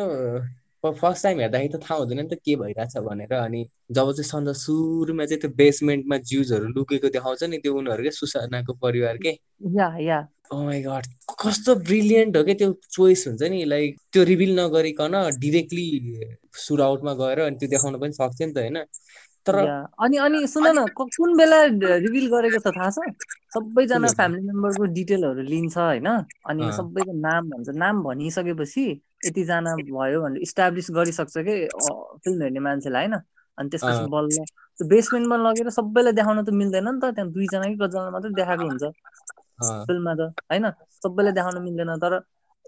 [0.85, 4.57] फर्स्ट टाइम हेर्दाखेरि त थाहा हुँदैन नि त के भइरहेछ भनेर। अनि जब चाहिँ सन्ज
[4.57, 9.33] सुरुमा चाहिँ त्यो बेसमेन्टमा ज्युजहरू लुकेको देखाउँछ नि त्यो उनीहरूकै सुसानाको परिवार के?
[9.79, 10.21] Yeah yeah.
[10.55, 11.07] माई गड
[11.41, 15.87] कस्तो ब्रिलियन्ट हो क्या त्यो चोइस हुन्छ नि। लाइक त्यो रिभिल नगरिकन डिरेक्टली
[16.65, 18.79] सुट आउटमा गएर अनि त्यो देखाउन पनि सक्छ नि त होइन?
[19.47, 19.57] तर
[20.05, 21.63] अनि अनि सुन न कुन बेला
[22.05, 22.99] रिभिल गरेको छ थाहा छ?
[23.55, 24.09] सबैजना?
[24.19, 26.09] फ्यामिली मेम्बरको डिटेलहरू लिन्छ होइन।
[26.45, 28.85] अनि। सबैको नाम भन्छ। नाम भनिसकेपछि
[29.27, 31.55] यतिजना भयो भनेर इस्टाब्लिस गरिसक्छ कि
[32.25, 33.15] फिल्म हेर्ने मान्छेलाई होइन।
[33.59, 34.45] अनि त्यसपछि। बल्ल
[34.79, 38.65] त्यो बेसमेन्टमा लगेर सबैलाई देखाउन त मिल्दैन नि त। त्यहाँ दुईजना कि कतिजना मात्रै देखाएको
[38.69, 38.85] हुन्छ
[39.87, 40.21] फिल्ममा त
[40.51, 40.71] होइन।
[41.03, 42.13] सबैलाई देखाउन मिल्दैन। तर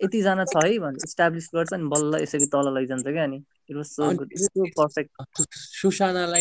[0.04, 3.36] यतिजना छ है भनेर इस्टाब्लिस गर्छ अनि बल्ल यसरी तल लैजान्छ क्या अनि।
[3.70, 5.10] It was so good so perfect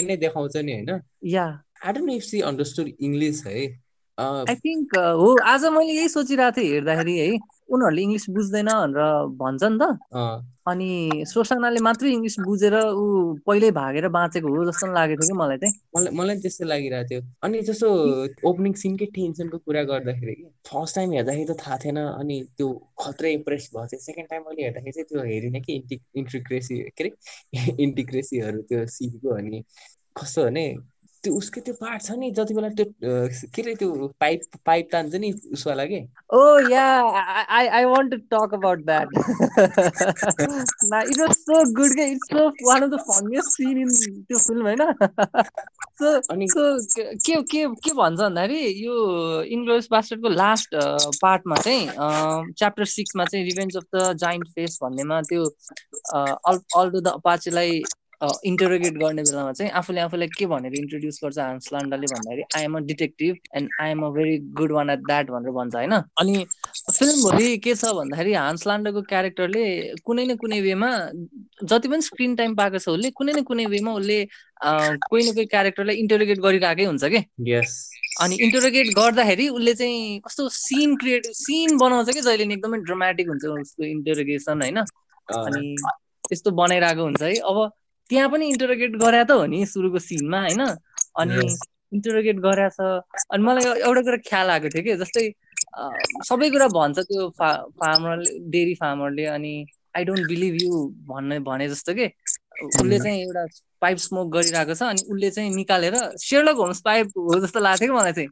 [0.07, 1.63] नै देखाउँछ नि होइन। Yeah.
[1.85, 3.83] I don't know if she understood English है।
[4.19, 7.37] आई थिङ्क हो। आज मैले यही सोचिरहेको थिएँ हेर्दाखेरि है।
[7.69, 9.01] उनीहरूले इङ्ग्लिस बुझ्दैन भनेर
[9.41, 9.83] भन्छ नि त
[10.69, 10.89] अनि
[11.25, 13.05] सोसानाले मात्रै इङ्ग्लिस बुझेर ऊ
[13.47, 17.21] पहिल्यै भागेर बाँचेको हो जस्तो लागेको थियो कि मलाई चाहिँ। मलाई मलाई त्यस्तै लागिरहेको थियो।
[17.43, 17.87] अनि जस्तो
[18.49, 22.67] ओपनिङ सिनकै टेन्सनको कुरा गर्दाखेरि कि फर्स्ट टाइम हेर्दाखेरि त थाहा थिएन अनि त्यो
[23.01, 27.03] खत्रै इम्प्रेस भयो चाहिँ सेकेन्ड टाइम मैले हेर्दाखेरि चाहिँ त्यो हेरिनँ कि इन्टि इन्टिग्रेसी के
[27.03, 27.11] अरे?
[27.83, 29.63] इन्टिग्रेसीहरू त्यो सिनको अनि
[30.15, 30.65] कस्तो भने
[31.23, 32.85] त्यो उसको त्यो पार्ट छ नि जति बेला त्यो
[33.55, 35.99] के अरे त्यो पाइप पाइप तान्छ नि उसवाला के
[36.37, 36.85] ओ yeah
[37.57, 39.07] I I want to talk about that
[40.93, 43.89] ना इट वाज सो गुड के it's so one of the funniest scene in
[44.21, 44.83] त्यो फिल्म होइन?
[46.01, 46.65] सो अनि सो
[46.97, 48.95] के के के भन्छ भन्दाखेरि यो
[49.57, 50.75] इङ्ग्लोस बास्टर्डको लास्ट
[51.21, 51.87] पार्टमा चाहिँ
[52.53, 55.43] च्याप्टर सिक्समा चाहिँ revenge of the giant face भन्नेमा त्यो
[56.15, 57.81] अल अल्डो द अपाचेलाई
[58.21, 62.75] इन्टरोगेट गर्ने बेलामा चाहिँ आफूले आफूलाई के भनेर इन्ट्रोड्युस गर्छ हान्स लान्डाले भन्दाखेरि I am
[62.77, 65.93] a detective and I am a very good one at that भनेर भन्छ होइन?
[65.93, 66.45] अनि
[66.93, 69.63] फिल्मभरि के छ भन्दाखेरि हान्स लान्डाको क्यारेक्टरले
[70.05, 70.89] कुनै न कुनै वेमा
[71.63, 74.19] जति पनि स्क्रिन टाइम पाएको छ उसले कुनै न कुनै वेमा उसले
[74.63, 77.23] कोही न कोही क्यारेक्टरलाई इन्टरोगेट गरिरहेकै हुन्छ कि?
[78.21, 82.21] अनि इन्टरोगेट गर्दाखेरि उसले चाहिँ कस्तो सिन क्रिएट सिन बनाउँछ कि?
[82.21, 84.79] जहिले नि एकदमै ड्रामेटिक हुन्छ उसको इन्टरोगेसन होइन?
[85.29, 85.75] अनि
[86.29, 87.57] त्यस्तो बनाइरहेको हुन्छ है। अब
[88.09, 90.61] त्यहाँ पनि इन्टरोगेट गरे त हो नि सुरुको सिनमा होइन?
[91.19, 91.57] अनि.
[91.93, 92.81] इन्टरोगेट गरे छ।
[93.33, 95.25] अनि मलाई एउ- एउटा कुरा ख्याल आएको थियो कि जस्तै
[96.29, 99.53] सबै कुरा भन्छ त्यो फा फार्मरले डेरी फार्मरले अनि
[99.97, 100.71] आई डोन्ट बिलिभ यु
[101.09, 102.07] भन्ने भने जस्तो के।
[102.61, 103.45] उसले चाहिँ एउटा
[103.81, 105.95] पाइप स्मोक गरिरहेको छ अनि उसले चाहिँ निकालेर
[106.25, 108.29] सेर्लक होम्स पाइप हो जस्तो लाग्थ्यो कि मलाई चाहिँ।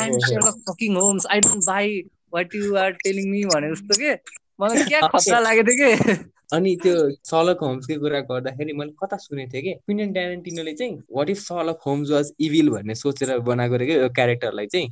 [0.00, 2.00] I am Sherlock fucking Holmes I don't buy
[2.34, 4.14] what you are telling me भने जस्तो के।
[4.60, 6.14] मलाई क्या खतरा लागेको थियो कि?
[6.52, 9.72] अनि त्यो सलक होम्सकै कुरा गर्दाखेरि मैले कता सुनेको थिएँ कि?
[9.72, 14.66] क्विन्टन ट्यारेन्टिनोले चाहिँ what if Sherlock Holmes was evil भन्ने सोचेर बनाएको रे यो क्यारेक्टरलाई
[14.66, 14.88] चाहिँ।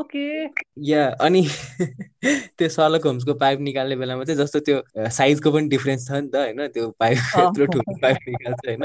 [0.00, 0.44] ओके।
[0.90, 1.42] या अनि
[2.58, 6.36] त्यो सलक होम्सको पाइप निकाल्ने बेलामा चाहिँ जस्तो त्यो साइजको पनि डिफरेन्स छ नि त
[6.36, 6.66] होइन?
[6.68, 8.84] त्यो पाइप यत्रो ठुलो पाइप निकाल्छ होइन?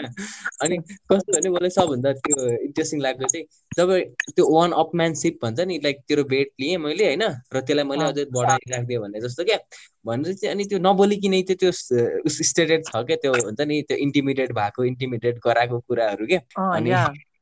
[0.62, 3.46] अनि कस्तो भने मलाई सबभन्दा त्यो इन्ट्रेस्टिङ लाग्यो चाहिँ
[3.78, 3.92] जब
[4.36, 7.24] त्यो वान अपम्यानसिप भन्छ नि लाइक तेरो बेट लिएँ मैले होइन?
[7.54, 9.58] र त्यसलाई मैले अझै बढाइराखिदिएँ भन्ने जस्तो क्या।
[10.06, 14.52] भनेर चाहिँ अनि त्यो नबोलिकन चाहिँ त्यो स्टेटेड छ क्या त्यो हुन्छ नि त्यो इन्टिमिडिएट
[14.54, 16.92] भएको इन्टिमिडिएट गराएको कुराहरू क्या। अनि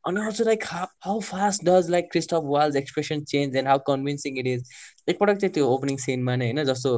[0.08, 0.63] अनि also like
[1.06, 4.69] how fast does like Christoph Waltz expression change and how convincing it is
[5.10, 6.93] एकपटक चाहिँ त्यो ओपनिङ सिनमा नै होइन जस्तो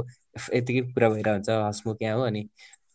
[0.56, 2.47] यतिकै कुरा भइरहेको हुन्छ हस्मुख यहाँ हो अनि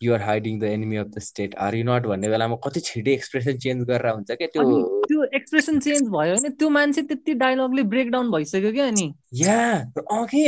[0.02, 3.56] you're hiding the enemy of the state are you not भन्ने बेलामा कति छिटै एक्सप्रेसन
[3.64, 4.62] चेन्ज गरेर हुन्छ क्या त्यो।
[5.08, 9.60] त्यो एक्सप्रेसन चेन्ज भयो भने त्यो मान्छे त्यति डायलगले ब्रेक डाउन भइसक्यो क्या अनि। या
[9.98, 10.46] अँ के?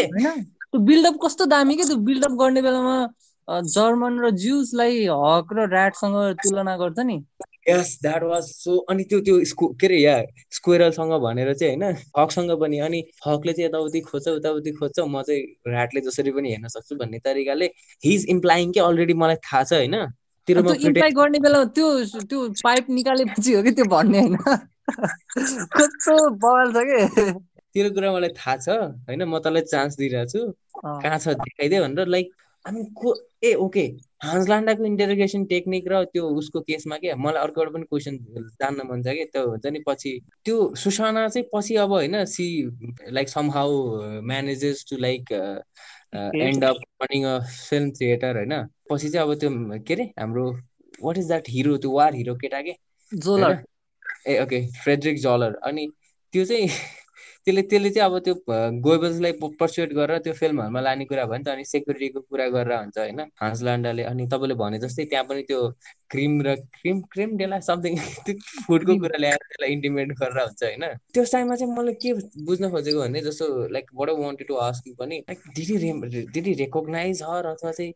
[0.73, 2.97] त्यो बिल्डअप कस्तो दामी के त्यो बिल्डअप गर्ने बेलामा
[3.49, 7.17] जर्मन र ज्युसलाई हक र ऱ्याटसँग तुलना गर्छ नि।
[7.69, 11.97] यस द्याट वाज सो अनि त्यो त्यो स्कु के अरे या स्क्वेरलसँग भनेर चाहिँ होइन
[12.19, 16.69] हकसँग पनि अनि हकले चाहिँ यताउति खोज्छ उताउति खोज्छ म चाहिँ ऱ्याटले जसरी पनि हेर्न
[16.69, 17.67] सक्छु भन्ने तरिकाले
[18.05, 19.95] हिज इम्प्लाइङ के अलरेडी मलाई थाहा छ होइन।
[20.49, 24.37] इम्प्लाइ गर्ने बेला त्यो त्यो पाइप निकालेपछि हो कि त्यो भन्ने होइन?
[25.77, 27.33] कस्तो बवाल छ कि?
[27.75, 28.69] तेरो कुरा मलाई थाहा छ
[29.09, 29.23] होइन?
[29.25, 30.41] म तँलाई चान्स दिइरहेको छु
[30.85, 32.29] कहाँ छ देखाइदियो भनेर लाइक
[32.65, 33.85] अनि को ए ओके।
[34.21, 37.15] हान्सलान्डाको इन्टरोगेसन टेक्निक र त्यो उसको केसमा के?
[37.17, 38.17] मलाई अर्को एउटा पनि क्वेसन
[38.61, 39.25] जान्न मन छ कि?
[39.33, 40.11] त्यो हुन्छ नि पछि
[40.45, 42.47] त्यो सुसाना चाहिँ पछि अब होइन see
[43.17, 43.71] like somehow
[44.29, 45.33] manages to like
[46.13, 47.39] end up running a
[47.71, 48.55] film theatre होइन?
[48.91, 49.51] पछि चाहिँ अब त्यो
[49.87, 50.47] के अरे हाम्रो
[51.03, 52.77] वाट इज द्याट हिरो त्यो वार हिरो केटा के?
[54.29, 55.89] ए ओके फ्रेडरिक जलर अनि
[56.33, 56.69] त्यो चाहिँ
[57.47, 58.35] त्यसले त्यसले चाहिँ अब त्यो
[58.81, 62.99] गोएबल्सलाई पर्सुएट गरेर त्यो फिल्महरूमा लाने कुरा भयो नि त अनि सेक्युरिटीको कुरा गरेर हुन्छ
[62.99, 65.61] होइन हान्सलान्डाले अनि तपाईँले भने जस्तै त्यहाँ पनि त्यो
[66.11, 68.35] क्रिम र क्रिम क्रिम डेला समथिङ त्यो
[68.67, 72.13] फुडको कुरा ल्याएर त्यसलाई इन्टिमेट गरेर हुन्छ होइन। त्यो टाइममा चाहिँ मैले के
[72.45, 77.47] बुझ्न खोजेको भने जस्तो like what wanted to ask पनि like did he did he recognize her
[77.47, 77.93] अथवा चाहिँ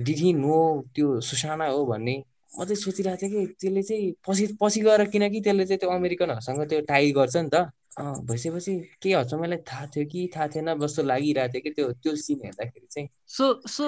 [0.00, 0.56] डिडी नो
[0.94, 2.16] त्यो सुसाना हो भन्ने?
[2.58, 6.68] म चाहिँ सोचिरहेको थिएँ कि त्यसले चाहिँ पछि पछि गएर किनकि त्यसले चाहिँ त्यो अमेरिकनहरूसँग
[6.68, 11.02] त्यो टाई गर्छ नि त। भइसकेपछि के हच्छ मलाई थाहा थियो कि थाहा थिएन जस्तो
[11.02, 13.86] लागिरहेको थियो कि त्यो त्यो सिन हेर्दाखेरि चाहिँ। सो सो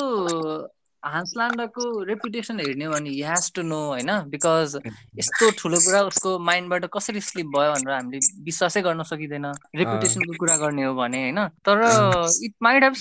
[1.02, 4.10] हान्सलान्डको रेपुटेसन हेर्ने हो भने ह्याज टु नो होइन?
[4.30, 4.80] बिकज
[5.18, 10.56] यस्तो ठुलो कुरा उसको माइन्डबाट कसरी स्लिप भयो भनेर हामीले विश्वासै गर्न सकिँदैन। रेपुटेसनको कुरा
[10.56, 11.48] गर्ने हो भने होइन?
[11.68, 11.78] तर
[12.44, 12.94] इट माइट हेभ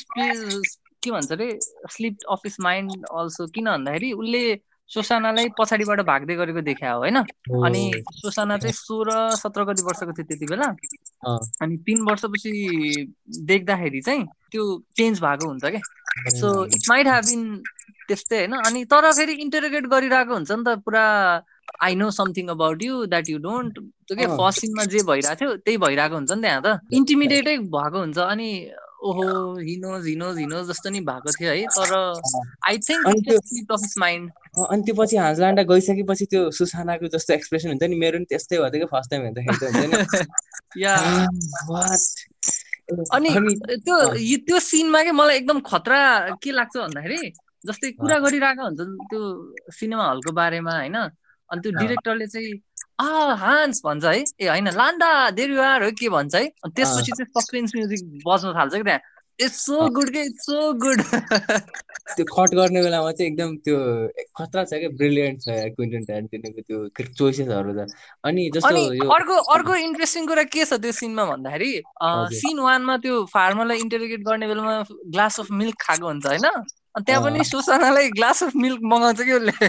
[1.03, 1.49] के भन्छ अरे
[1.91, 4.43] slip of his mind also किन भन्दाखेरि उसले
[4.89, 7.17] सोसानालाई पछाडिबाट भाग्दै गरेको देखा हो होइन?
[7.67, 7.83] अनि
[8.19, 10.67] सोसाना चाहिँ सोह्र सत्र कति वर्षको थियो त्यति बेला।
[11.61, 12.51] अनि तिन वर्षपछि
[13.51, 14.63] देख्दाखेरि चाहिँ त्यो
[14.97, 15.81] चेन्ज भएको हुन्छ क्या
[16.39, 17.43] so it might have been
[18.07, 18.53] त्यस्तै होइन?
[18.63, 21.05] अनि तर फेरि इन्टरोगेट गरिरहेको हुन्छ नि त पुरा
[21.83, 24.25] I know something about you that you don't त्यो के?
[24.39, 28.49] फर्स्ट सिनमा जे भइरहेको थियो त्यही भइरहेको हुन्छ नि त्यहाँ त। इन्टिमिडिएटै भएको हुन्छ। अनि
[28.97, 29.25] ओहो
[29.61, 31.91] हिनोज हिनोज हिनोज जस्तो नि भएको थियो है। तर
[32.67, 34.31] आई थिङ्क माइन्ड
[34.65, 38.69] अनि त्यो पछि हाजलान्डा गइसकेपछि त्यो सुसानाको जस्तो एक्सप्रेसन हुन्छ नि मेरो नि त्यस्तै भयो
[38.73, 39.85] थियो फर्स्ट टाइम हेर्दाखेरि
[43.15, 43.29] अनि
[43.85, 43.95] त्यो
[44.47, 46.01] त्यो सिनमा के मलाई एकदम खतरा
[46.43, 47.19] के लाग्छ भन्दाखेरि
[47.67, 49.21] जस्तै कुरा गरिरहेको हुन्छ त्यो
[49.77, 50.97] सिनेमा हलको बारेमा होइन?
[51.49, 52.53] अनि त्यो डिरेक्टरले चाहिँ
[52.99, 57.29] आ हान्स भन्छ है। ए होइन लान्डा देरुवार हो के भन्छ है। अनि त्यसपछि चाहिँ
[57.37, 59.01] सस्पेन्स म्युजिक बज्न थाल्छ कि त्यहाँ।
[59.39, 63.77] इट्स सो गुड के इट्स सो गुड त्यो कट गर्ने बेलामा चाहिँ एकदम त्यो
[64.37, 67.87] खतरा छ क्या ब्रिलियन्ट छ क्विन्टन ट्यारेन्टिनोको त्यो चोइसेसहरू त।
[68.25, 71.71] अनि जस्तो अर्को अर्को इन्ट्रेस्टिङ कुरा के छ त्यो सिनमा भन्दाखेरि
[72.39, 74.75] सिन वानमा त्यो फार्मरलाई इन्टरोगेट गर्ने बेलामा
[75.15, 76.47] ग्लास अफ मिल्क खाएको हुन्छ होइन?
[77.05, 79.65] त्यहाँ पनि सुसानालाई ग्लास अफ मिल्क मगाउँछ कि उसले?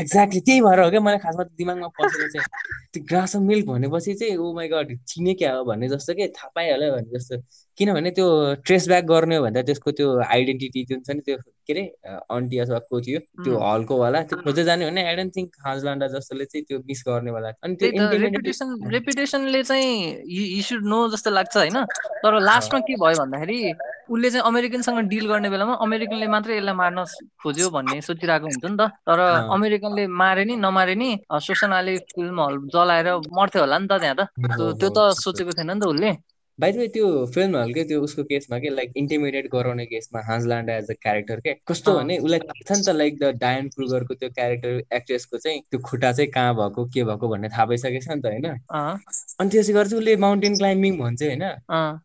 [0.00, 2.46] एक्ज्याक्टली त्यही भएर हो क्या मलाई खासमा दिमागमा पसेको चाहिँ।
[2.92, 6.28] त्यो ग्लास अफ मिल्क भनेपछि चाहिँ ओ माई गड चिने क्या हो भन्ने जस्तो के?
[6.28, 7.36] थाहा पाइहाल्यो भने जस्तो।
[7.78, 8.26] किनभने त्यो
[8.66, 11.82] ट्रेस ब्याक गर्ने हो भने त्यसको त्यो आइडेन्टिटी जुन छ नि त्यो के अरे
[12.30, 16.06] अन्टी अथवा को थियो त्यो हलको वाला त्यो खोज्दै जाने भने I don't think Hans Landa
[16.14, 19.90] जस्तोले चाहिँ त्यो मिस गर्नेवाला अनि त्यो रेपुटेसन रेपुटेसनले चाहिँ
[20.28, 21.84] यु सुड नो जस्तो लाग्छ होइन?
[22.20, 23.58] तर लास्टमा के भयो भन्दाखेरि
[24.08, 27.04] उसले चाहिँ अमेरिकनसँग डिल गर्ने बेलामा अमेरिकनले मात्रै यसलाई मार्न
[27.38, 31.08] खोज्यो भन्ने सोचिरहेको हुन्छ नि त। तर अमेरिकनले मारे नि नमारे नि
[31.42, 34.28] सोसनाले फिल्म हल जलाएर मर्थ्यो होला नि त त्यहाँ त।
[34.76, 36.10] त्यो त सोचेको थिएन नि त उसले।
[36.60, 40.46] बाइ द वे त्यो फिल्म हल्कै त्यो उसको केसमा के लाइक इन्टिमिडिएट गराउने केसमा Hans
[40.46, 41.54] Landa as a character के?
[41.68, 45.60] कस्तो भने उसलाई थाहा छ नि त लाइक द डायन क्रुगरको त्यो क्यारेक्टर एक्ट्रेसको चाहिँ
[45.70, 48.46] त्यो खुट्टा चाहिँ कहाँ भएको के भएको भन्ने थाहा पाइसकेको छ नि त होइन?
[49.40, 51.44] अनि त्यसै चाहिँ उसले माउन्टेन क्लाइम्बिङ भन्छ होइन?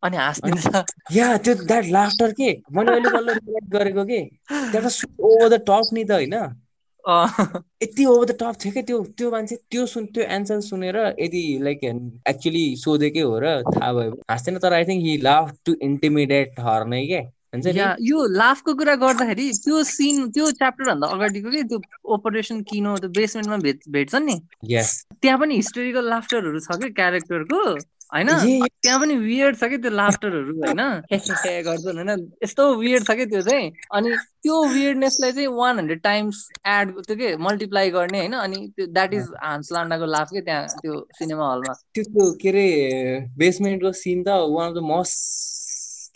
[0.04, 0.84] अनि हाँस्दिन्छ।
[1.18, 2.52] या त्यो द्याट लाफ्टर के?
[2.72, 3.40] मैले अहिले बल्ल
[3.78, 4.22] गरेको के?
[4.52, 4.86] द्याट
[5.20, 6.65] ओभर द टप नि त होइन?
[7.08, 11.44] यति ओभर द टप थियो क्या त्यो त्यो मान्छे त्यो सुन त्यो एन्सर सुनेर यदि
[11.64, 11.84] लाइक
[12.30, 16.86] एक्चुली सोधेकै हो र थाहा भयो हाँस्दैन तर I think he love to intimidate her
[16.88, 17.22] नै के?
[18.02, 21.64] यो लाभको कुरा गर्दाखेरि त्यो सिन त्यो च्याप्टर भन्दा अगाडिको कि?
[21.64, 21.80] त्यो
[22.16, 24.36] ओपरेसन किनो त्यो बेसमेन्टमा भेट भेट्छ नि?
[25.22, 26.90] त्यहाँ पनि हिस्टोरिकल लाफ्टरहरू छ कि?
[27.00, 27.62] क्यारेक्टरको
[28.14, 28.30] होइन?
[28.82, 30.80] त्यहाँ पनि वियर्ड छ कि त्यो लाफ्टरहरू होइन?
[31.68, 32.32] गर्छन् होइन?
[32.44, 33.72] यस्तो वियर्ड छ कि त्यो चाहिँ?
[33.94, 38.34] अनि त्यो वियर्डनेसलाई चाहिँ वान हन्ड्रेड टाइम्स एड त्यो के मल्टिप्लाई गर्ने होइन?
[38.34, 42.68] अनि त्यो द्याट इज हान्स लान्डाको लाफ के त्यहाँ त्यो सिनेमा हलमा त्यो के अरे
[43.38, 45.44] बेसमेन्टको सिन त वान अफ द मोस्ट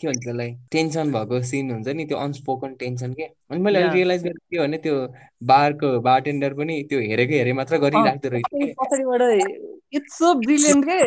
[0.00, 3.22] के भन्छ त्यसलाई टेन्सन भएको सिन हुन्छ नि त्यो अनस्पोकन टेन्सन के?
[3.22, 4.94] अनि मैले रियलाइज गरेँ के भने त्यो
[5.42, 10.98] बारको बारटेन्डर पनि त्यो हेरेको हेरे मात्र गरिराख्दो रहेछ इट्स सो ब्रिलियन्ट के?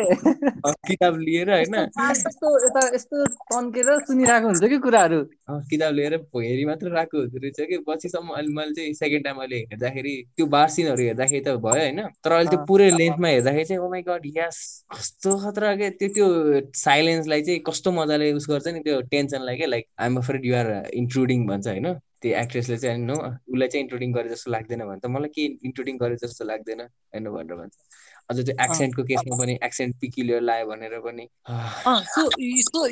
[0.88, 1.74] किताब लिएर होइन?
[1.74, 5.20] यस्तो यता यस्तो तन्केर सुनिरहेको हुन्छ कि कुराहरू?
[5.70, 7.78] किताब लिएर हेरि मात्र राखेको हुँदो रहेछ कि?
[7.88, 12.00] पछिसम्म अहिले मैले चाहिँ सेकेन्ड टाइम अहिले हेर्दाखेरि त्यो बार सिनहरू हेर्दाखेरि त भयो होइन?
[12.24, 14.58] तर अहिले त्यो पुरै लेन्थमा हेर्दाखेरि चाहिँ ओ माई गड यस
[14.92, 15.90] कस्तो खतरा के?
[15.90, 16.26] त्यो त्यो
[16.84, 19.66] साइलेन्सलाई चाहिँ कस्तो मजाले उस गर्छ नि त्यो टेन्सनलाई के?
[19.66, 21.94] Like I'm afraid you're including भन्छ होइन?
[22.24, 26.16] त्यो एक्ट्रेसले चाहिँ नो उसलाई चाहिँ इन्क्लुडिङ गरे जस्तो लाग्दैन भन्छ। मलाई के इन्क्लुडिङ गरे
[26.24, 26.80] जस्तो लाग्दैन?
[26.80, 27.74] होइन भनेर भन्छ।
[28.30, 31.24] अझ त्यो एक्सेन्टको केसमा पनि एक्सेन्ट पिकिलियर लायो भनेर पनि।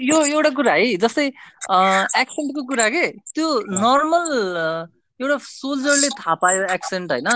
[0.08, 1.26] यो एउटा कुरा है जस्तै
[2.22, 4.28] एक्सेन्टको कुरा के त्यो नर्मल
[5.20, 7.28] एउटा सोल्जरले थाहा पायो एक्सेन्ट होइन?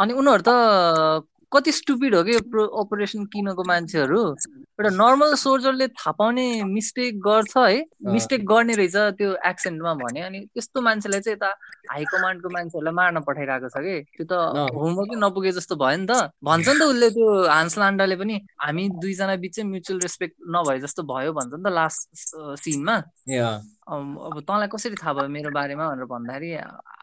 [0.00, 0.50] अनि उनीहरू त
[1.52, 4.20] कति स्टुपिड हो कि अपरेसन किनको मान्छेहरू?
[4.80, 10.38] एउटा नर्मल सोल्जरले थाहा पाउने मिस्टेक गर्छ है। मिस्टेक गर्ने रहेछ त्यो एक्सेन्टमा भने। अनि
[10.54, 11.50] त्यस्तो मान्छेलाई चाहिँ यता
[11.90, 14.32] हाई कमान्डको मान्छेहरूलाई मार्न पठाइरहेको छ कि। त्यो त
[14.78, 18.88] होमवर्कै नपुगे जस्तो भयो नि त। भन्छ नि त उसले त्यो हान्स लान्डाले पनि हामी
[19.02, 22.00] दुईजना बिच चाहिँ म्युचुअल रेस्पेक्ट नभए जस्तो भयो भन्छ नि त लास्ट
[22.62, 22.96] सिनमा
[23.90, 26.50] अब तँलाई कसरी थाहा भयो मेरो बारेमा भनेर भन्दाखेरि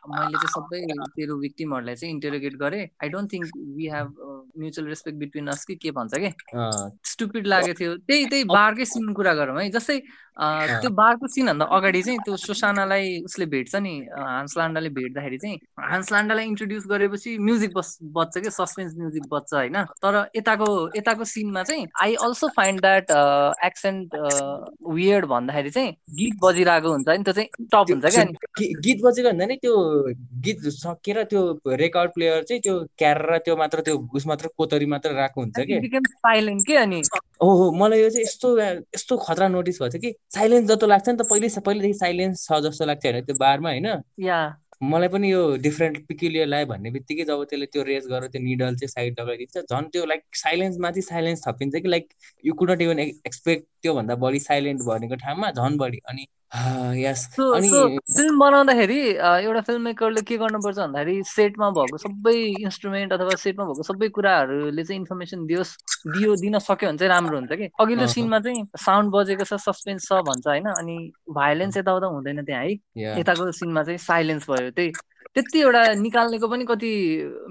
[0.07, 0.79] मैले चाहिँ सबै
[1.15, 4.07] तेरो विक्टिमहरूलाई चाहिँ इन्टरोगेट गरेँ। I don't think we have
[4.59, 6.31] mutual respect between us कि के भन्छ कि?
[7.11, 9.99] स्टुपिड लागेको थियो। त्यही त्यही बारकै सिन कुरा गरौँ है। जस्तै
[10.37, 15.57] त्यो बारको सिनभन्दा अगाडि चाहिँ त्यो सुसानालाई उसले भेट्छ नि हान्स लान्डाले भेट्दाखेरि चाहिँ
[15.91, 18.49] हान्स लान्डालाई इन्ट्रोड्युस गरेपछि म्युजिक बस बज्छ कि?
[18.49, 19.83] सस्पेन्स म्युजिक बज्छ होइन?
[19.99, 23.11] तर यताको यताको सिनमा चाहिँ I also find that
[23.65, 24.15] accent
[24.93, 28.23] weird भन्दाखेरि चाहिँ गीत बजिरहेको हुन्छ नि त्यो चाहिँ टप हुन्छ क्या
[28.85, 29.73] गीत बजेको भन्दा नि त्यो
[30.45, 31.41] गीत सकेर त्यो
[31.83, 36.01] रेकर्ड प्लेयर चाहिँ त्यो क्यार त्यो मात्र त्यो उस मात्र कोतरी मात्र राखेको हुन्छ कि?
[36.07, 37.01] साइलेन्ट के अनि?
[37.41, 41.17] ओहो मलाई यो चाहिँ यस्तो यस्तो खतरा नोटिस भएको छ कि साइलेन्स जस्तो लाग्छ नि
[41.17, 43.87] त पहिले पहिलेदेखि साइलेन्स छ जस्तो लाग्छ होइन त्यो बारमा होइन।
[44.83, 48.75] मलाई पनि यो डिफ्रेन्ट पिक्युलियर लाग्यो भन्ने बित्तिकै जब त्यसले त्यो रेस गरेर त्यो निडल
[48.77, 52.13] चाहिँ साइड लगाइदिन्छ झन् त्यो लाइक साइलेन्स माथि साइलेन्स थपिन्छ कि like
[52.45, 58.99] you could not even expect त्योभन्दा बढी साइलेन्ट भनेको ठाउँमा झन् बढी अनि फिल्म बनाउँदाखेरि
[59.19, 64.83] एउटा फिल्म मेकरले के गर्नुपर्छ भन्दाखेरि सेटमा भएको सबै इन्स्ट्रुमेन्ट अथवा सेटमा भएको सबै कुराहरूले
[64.83, 65.71] चाहिँ इन्फर्मेसन दियोस्
[66.07, 70.07] दियो दिन सक्यो भने चाहिँ राम्रो हुन्छ कि। अघिल्लो सिनमा चाहिँ साउन्ड बजेको छ सस्पेन्स
[70.07, 70.97] छ भन्छ होइन। अनि
[71.35, 72.71] भाइलेन्स यताउता हुँदैन त्यहाँ है।
[73.19, 74.91] यताको सिनमा चाहिँ साइलेन्स भयो त्यही
[75.35, 76.91] त्यति एउटा निकाल्नेको पनि कति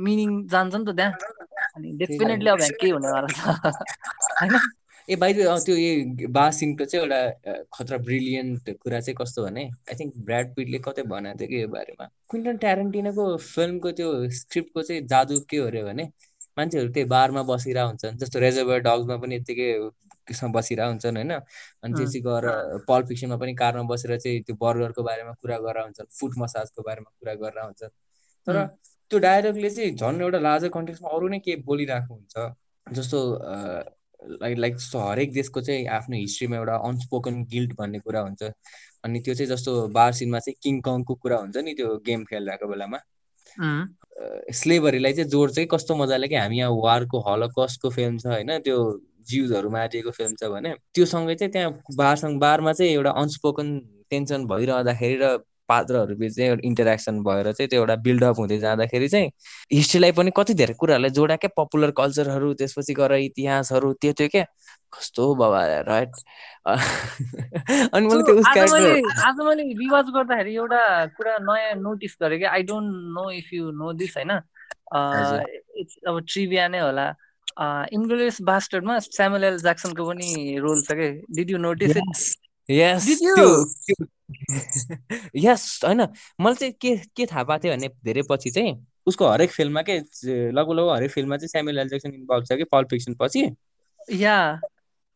[0.01, 1.13] मिनिङ जान्छ नि त त्यहाँ।
[1.77, 3.39] अनि डेफिनेटली अब के हुनेवाला छ
[4.41, 4.57] होइन?
[5.09, 10.14] ए बाई त्यो ए बासिङको चाहिँ एउटा खतरा ब्रिलियन्ट कुरा चाहिँ कस्तो भने आई थिङ्क
[10.27, 15.40] ब्राड पिटले कतै भनेको थियो कि यो बारेमा। क्विन्टन ट्यारेन्टिनाको फिल्मको त्यो स्क्रिप्टको चाहिँ जादु
[15.51, 16.05] के हो अरे भने
[16.59, 19.69] मान्छेहरू त्यही बारमा बसिरहेको हुन्छन् जस्तो रेजर्भर डग्समा पनि यत्तिकै
[20.29, 21.33] त्यसमा बसिरहेको हुन्छन् होइन?
[21.83, 22.45] अनि त्यसै गएर
[22.88, 27.11] पल फिक्सनमा पनि कारमा बसेर चाहिँ त्यो बर्गरको बारेमा कुरा गरेर हुन्छन् फुट मसाजको बारेमा
[27.21, 27.92] कुरा गरेर हुन्छन्
[28.47, 28.57] तर
[29.11, 32.35] त्यो डायलगले चाहिँ झन् एउटा लार्जर कन्टेक्समा अरू नै के बोलिरहेको हुन्छ
[32.87, 33.21] जस्तो
[34.23, 38.43] लाइक लाइक हरेक देशको चाहिँ आफ्नो हिस्ट्रीमा एउटा अनस्पोकन गिल्ट भन्ने कुरा हुन्छ।
[39.05, 42.69] अनि त्यो चाहिँ जस्तो बार सिनमा चाहिँ किङ कङको कुरा हुन्छ नि त्यो गेम खेलिरहेको
[42.69, 42.99] बेलामा।
[44.53, 48.79] स्लेभरीलाई चाहिँ जोड चाहिँ कस्तो मजाले कि हामी यहाँ वारको हलकस्टको फिल्म छ होइन त्यो
[49.29, 53.79] जिउजहरू मारिएको फिल्म छ भने त्योसँगै चाहिँ त्यहाँ बारसँग बारमा चाहिँ एउटा अनस्पोकन
[54.11, 55.37] टेन्सन भइरहँदाखेरि र
[55.69, 59.31] पात्रहरू बिच चाहिँ एउटा इन्टरेक्सन भएर चाहिँ त्यो एउटा बिल्डअप हुँदै जाँदाखेरि चाहिँ
[59.73, 61.51] हिस्ट्रीलाई पनि कति धेरै कुराहरूलाई जोडा क्या?
[61.57, 64.45] पपुलर कल्चरहरू त्यसपछि गएर इतिहासहरू त्यो त्यो क्या?
[64.93, 66.11] कस्तो बाबा राइट
[67.95, 68.43] अनि मैले त्यो
[69.27, 70.83] आज मैले रिवाज गर्दाखेरि एउटा
[71.17, 74.31] कुरा नयाँ नोटिस गरेँ कि I don't know if you know this होइन?
[76.09, 77.07] अब ट्रिभिया नै होला।
[77.93, 83.07] इन्ग्लिस बास्टर्डमा स्यामुएल एल ज्याक्सनको पनि रोल छ के did you notice it yes?
[83.23, 83.65] त्यो
[85.37, 86.01] यस होइन
[86.41, 89.99] मैले चाहिँ के के थाहा पाएको थिएँ भने धेरै पछि चाहिँ उसको हरेक फिल्ममा के
[89.99, 93.51] लगभग लगभग हरेक फिल्ममा चाहिँ स्यामुएल एल ज्याक्सन इन्भल्भ छ कि पल फिक्सन पछि?
[94.13, 94.39] या।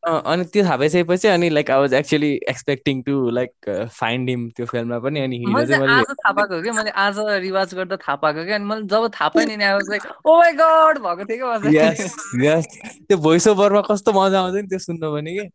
[0.02, 4.66] अनि त्यो थाहा पाइसकेपछि अनि like I was actually expecting to like find him त्यो
[4.66, 6.70] फिल्ममा पनि अनि मैले चाहिँ चाहिँ मैले आज थाहा पाएको कि?
[6.70, 8.52] मैले आज रिवाज गर्दा थाहा पाएको कि?
[8.52, 11.76] अनि मैले जब थाहा पाएँ नि I was like oh my god भएको थियो कि
[11.76, 12.00] यस
[12.42, 12.66] यस
[13.08, 15.48] त्यो भोइस ओभरमा कस्तो मजा आउँछ नि त्यो सुन्नु पनि कि?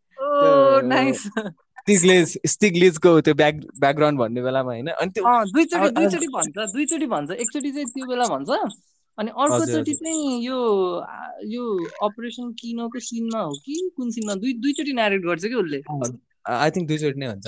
[0.86, 1.26] नाइस
[1.86, 4.88] स्टिग्लेज स्टिग्लेजको त्यो ब्याक ब्याकग्राउन्ड भन्ने बेलामा होइन?
[4.90, 5.22] अनि त्यो
[5.54, 8.50] दुईचोटि दुईचोटि भन्छ दुईचोटि भन्छ। एकचोटि चाहिँ त्यो बेला भन्छ।
[9.18, 10.58] अनि अर्कोचोटि। चाहिँ यो
[11.54, 11.62] यो
[12.06, 14.34] अपरेसन किनोको सिनमा हो कि कुन सिनमा?
[14.34, 15.80] दुई दुईचोटि नारेट गर्छ कि उसले।
[16.46, 17.46] आई थिङ्क दुईचोटि नै हुन्छ।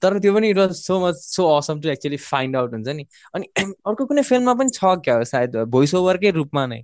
[0.00, 3.04] तर त्यो पनि it was so much so awesome to actually find out हुन्छ नि।
[3.34, 3.46] अनि
[3.86, 6.80] अर्को कुनै फिल्ममा पनि छ क्या हो सायद भोइस ओभरकै रूपमा नै।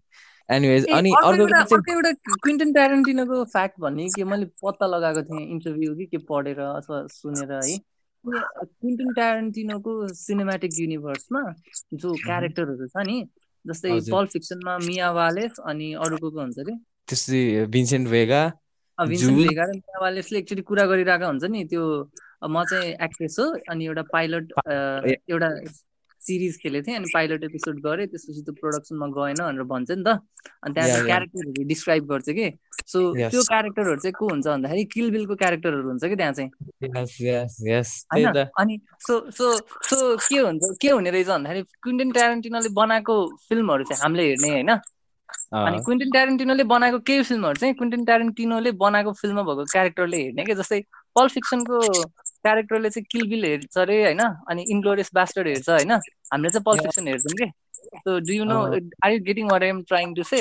[0.48, 6.06] एनिवेज अनि अर्को एउटा क्विन्टन ट्यारेन्टिनोको फ्याक्ट भन्ने कि मैले पत्ता लगाएको थिएँ इन्टरभ्यू कि
[6.06, 7.78] के पढेर अथवा सुनेर है
[8.24, 11.42] क्विन्टन ट्यारेन्टिनोको सिनेमेटिक युनिभर्समा
[11.94, 13.16] जो क्यारेक्टरहरू छ नि
[13.66, 16.74] जस्तै। पल फिक्सनमा मिया वालेस अनि अरू को को हुन्छ कि
[17.08, 18.42] त्यसपछि भिन्सेन्ट भेगा
[18.98, 21.82] भिन्सेन्ट। भेगा र मिया वालेसले एकचोटि कुरा गरिरहेका हुन्छ नि त्यो
[22.44, 24.52] म चाहिँ एक्ट्रेस हो अनि एउटा पाइलट
[25.30, 25.48] एउटा
[26.26, 30.18] सिरिज खेलेको थिएँ अनि पाइलट एपिसोड गरेँ त्यसपछि त्यो प्रोडक्सनमा गएन भनेर भन्छ नि त।
[30.64, 31.04] अनि त्यहाँ.
[31.06, 32.46] क्यारेक्टरहरू डिस्क्राइब गर्छ कि?
[32.86, 32.98] सो.
[33.30, 36.50] त्यो क्यारेक्टरहरू चाहिँ को हुन्छ भन्दाखेरि किल बिलको क्यारेक्टरहरू हुन्छ कि त्यहाँ चाहिँ?
[38.60, 38.74] अनि
[39.06, 39.46] सो सो
[39.90, 43.14] सो के हुन्छ के हुने रहेछ भन्दाखेरि क्विन्टन ट्यारेन्टिनोले बनाएको
[43.48, 44.70] फिल्महरू चाहिँ हामीले हेर्ने होइन।
[45.56, 50.54] अनि क्विन्टन ट्यारेन्टिनोले बनाएको केही फिल्महरू चाहिँ क्विन्टन ट्यारेन्टिनोले बनाएको फिल्ममा भएको क्यारेक्टरले हेर्ने कि?
[50.54, 50.80] जस्तै
[51.16, 51.78] पल फिक्सनको
[52.46, 56.76] क्यारेक्टरले चाहिँ किल बिल हेर्छ अरे होइन अनि इन्ग्लोरियस बास्टर्ड हेर्छ होइन हामीले चाहिँ पल
[56.76, 56.86] Yeah.
[56.86, 57.50] फिक्सन हेर्छौँ कि
[57.98, 58.60] so do you know.
[59.04, 60.40] Are you getting what am trying to say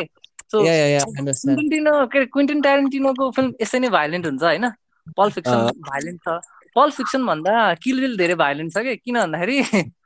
[0.51, 0.63] so.
[0.63, 4.69] Quentino के क्विन्टिन ट्यारेन्टिनोको फिल्म यसै नै भाइलेन्ट हुन्छ होइन
[5.17, 6.39] पल फिक्सन। भाइलेन्ट छ
[6.75, 7.51] पल फिक्सन भन्दा
[7.83, 9.59] किल बिल धेरै भाइलेन्ट छ कि किन भन्दाखेरि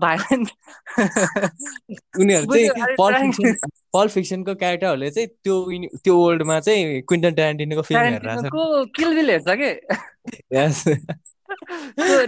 [0.00, 0.48] भाइलेन्ट
[2.20, 2.68] उनीहरू चाहिँ
[3.94, 5.56] पल फिक्सनको क्यारेक्टरहरूले चाहिँ त्यो
[6.04, 9.70] त्यो वर्ल्डमा चाहिँ क्विन्टन ट्यारेन्टिनोको फिल्म हेरिरहेको ट्यारेन्टिनोको किल बिल हेर्छ कि?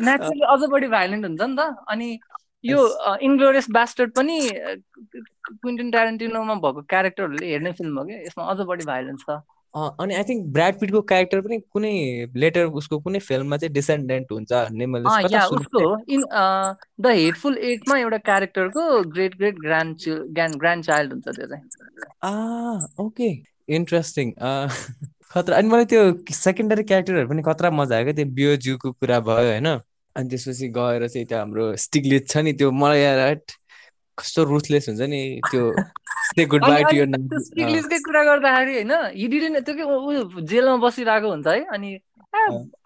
[0.06, 2.08] नेचुरली अझ बढी भाइलेन्ट हुन्छ नि त। अनि
[2.64, 2.78] यो
[3.28, 8.14] इन्ग्लोरियस बास्टर्ड पनि क्विन्टन ट्यारेन्टिनोमा भएको क्यारेक्टरहरूले हेर्ने फिल्म हो कि?
[8.26, 9.40] यसमा अझ बढी भाइलेन्स छ।
[9.74, 11.92] अनि आई थिङ्क ब्राड पिटको क्यारेक्टर पनि कुनै
[12.36, 16.24] लेटर उसको कुनै फिल्ममा चाहिँ डिसेन्डेन्ट हुन्छ भन्ने मैले या उसको। इन
[17.00, 21.62] द हेटफुल एटमा एउटा क्यारेक्टरको great great grand grand grand child हुन्छ त्यो चाहिँ
[22.24, 23.30] आ ओके
[23.68, 24.32] इन्ट्रेस्टिङ
[25.30, 26.02] खतरा अनि मलाई त्यो
[26.32, 31.08] सेकेन्डरी क्यारेक्टरहरू पनि खतरा मजा आयो क्या त्यो बियोज्यूको कुरा भयो होइन अनि त्यसपछि गएर
[31.08, 33.34] चाहिँ त्यो हाम्रो स्टिग्लेट छ नि त्यो मलाई
[34.18, 35.72] कस्तो रुथलेस हुन्छ नि त्यो
[36.36, 40.40] गुड अनि बाई टु अनि यर त्यो स्टिग्लिसकै कुरा गर्दाखेरि होइन हिडिडिन त्यो के ऊ
[40.40, 41.98] जेलमा बसिरहेको हुन्छ है अनि।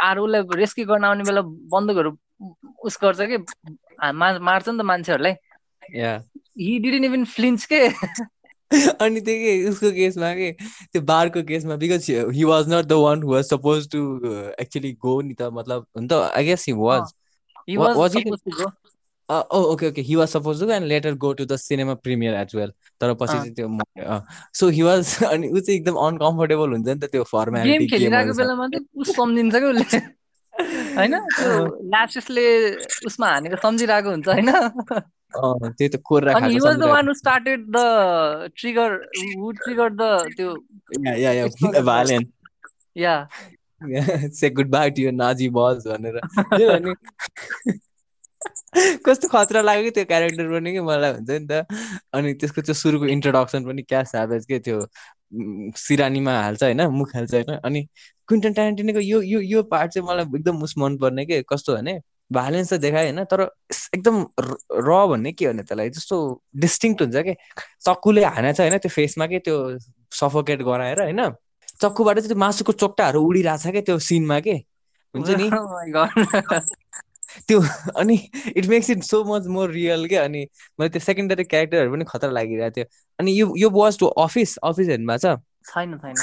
[0.01, 2.19] आर उसलाई रेस्क्यु गर्न आउने बेला बन्दुकहरू
[2.85, 3.37] उस गर्छ कि
[4.39, 5.33] मार्छ नि त मान्छेहरूलाई।
[6.61, 7.89] हि डिडन्ट इभन फ्लिन्च के
[8.73, 10.53] अनि त्यो के उसको केसमा के
[10.93, 14.27] त्यो बारको केसमा because he was not the one who was suppose to
[14.61, 17.13] actually go नि त मतलब हुन त I guess he was
[17.77, 18.17] was
[19.41, 22.73] okay okay he was suppose to and later go to the cinema premiere as well
[23.01, 23.69] तर पछि। चाहिँ त्यो
[24.55, 28.07] so he was अनि ऊ चाहिँ एकदम अनकम्फर्टेबल हुन्छ नि त त्यो फर्मालिटी
[30.97, 31.15] होइन?
[31.85, 34.49] ल्यासेसले उसमा हानेको सम्झिरहेको हुन्छ होइन?
[34.49, 37.77] अनि त्यही त कोर्रा हि खाएको वाज द सम्झिरहेको one who started the
[38.57, 40.03] trigger who trigger the
[40.37, 40.57] त्यो
[41.07, 41.85] yeah yeah yeah Explosion.
[41.85, 42.29] Violent
[42.97, 43.29] yeah
[44.29, 46.95] say goodbye to your Nazi बस भनेर। त्यो भने
[49.07, 51.67] कस्तो खतरा लाग्यो कि त्यो क्यारेक्टर पनि कि मलाई हुन्छ नि त।
[52.15, 54.79] अनि त्यसको त्यो सुरुको इन्ट्रोडक्सन पनि क्या स्याभेज के त्यो
[55.77, 57.81] सिरानीमा हाल्छ होइन मुख हाल्छ होइन। अनि
[58.29, 62.01] क्विन्टन ट्यारेन्टिनीको यो यो यो पार्ट चाहिँ मलाई एकदम उस मनपर्ने के कस्तो भने
[62.33, 63.41] भाइलेन्स त देखायो होइन तर
[63.95, 64.17] एकदम
[64.73, 66.17] र भन्ने के भने त्यसलाई जस्तो
[66.57, 67.35] डिस्टिङ्क्ट हुन्छ कि।
[67.87, 69.57] चक्कुले हानेछ होइन त्यो फेसमा के त्यो
[70.13, 71.21] सफोकेट गराएर होइन।
[71.83, 74.55] चक्कुबाट चाहिँ त्यो मासुको चोक्टाहरू उडिरहेछ क्या त्यो सिनमा के
[75.15, 76.61] हुन्छ नि। Oh.
[77.49, 77.61] त्यो
[77.97, 80.47] अनि it makes it so much more real के अनि
[80.81, 82.85] मलाई त्यो सेकेन्डरी क्यारेक्टरहरू पनि खतरा लागिरहेको थियो।
[83.19, 85.37] अनि यो yo was to office office छ?
[85.73, 86.15] छैन छैन।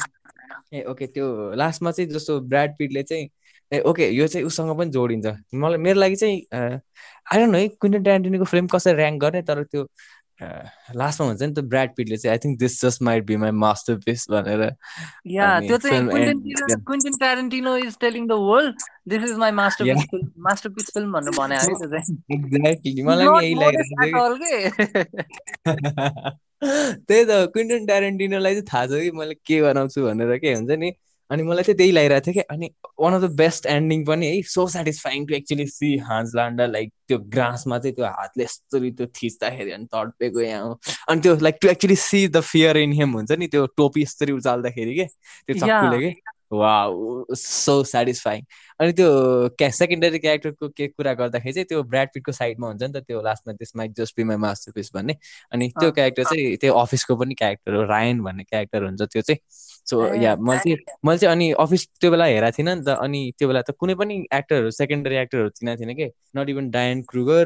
[0.73, 3.29] ए ओके त्यो लास्टमा चाहिँ जस्तो ब्राड पिटले चाहिँ
[3.71, 6.41] ए ओके यो चाहिँ उसँग पनि जोडिन्छ। मलाई मेरो लागि चाहिँ
[7.33, 9.83] आई डोन्ट नो है क्विन्टन ट्यारेन्टिनीको फिल्म कसरी ऱ्याङ्क गर्ने तर त्यो
[10.41, 13.51] लास्टमा हुन्छ नि त ब्राड पिटले चाहिँ I think this just might be my
[13.95, 14.61] masterpiece भनेर
[15.27, 18.75] या त्यो चाहिँ Quentin Tarantino is telling the world
[19.07, 19.93] this is my master
[20.69, 24.35] masterpiece film भनेर भने है त्यो चाहिँ। एक्ज्याक्टली मलाई पनि यही लागिरहेको
[27.07, 30.91] त्यही त क्विन्टन ट्यारेन्टिनोलाई चाहिँ थाहा छ कि मैले के बनाउँछु भनेर के हुन्छ नि?
[31.31, 32.69] अनि मलाई चाहिँ त्यही लागिरहेको थियो कि अनि
[32.99, 36.91] one of the best ending पनि है so satisfying to actually see Hans Landa like
[37.07, 41.67] त्यो ग्रासमा चाहिँ त्यो हातले यस्तरी त्यो थिच्दाखेरि अनि तडपेको यहाँ अनि त्यो like to
[41.67, 45.99] actually see the fear in him हुन्छ नि त्यो टोपी यस्तरी उचाल्दाखेरि के त्यो चक्कुले
[45.99, 46.13] के।
[46.53, 46.75] वा
[47.37, 48.41] सो सेटिस्फाइङ
[48.79, 49.07] अनि त्यो
[49.59, 53.21] क्या सेकेन्डरी क्यारेक्टरको के कुरा गर्दाखेरि चाहिँ त्यो ब्राड पिटको साइडमा हुन्छ नि त त्यो
[53.21, 54.37] लास्टमा त्यस might just be my
[54.75, 55.15] masterpiece भन्ने।
[55.53, 59.39] अनि त्यो क्यारेक्टर चाहिँ त्यो अफिसको पनि क्यारेक्टर हो रायन भन्ने क्यारेक्टर हुन्छ त्यो चाहिँ।
[59.89, 63.21] सो या मैले चाहिँ मैले चाहिँ अनि अफिस त्यो बेला हेरेको थिइनँ नि त अनि
[63.39, 66.07] त्यो बेला त कुनै पनि एक्टरहरू सेकेन्डरी एक्टरहरू चिनाएको थिएन कि?
[66.37, 67.45] नट इभन डायन क्रुगर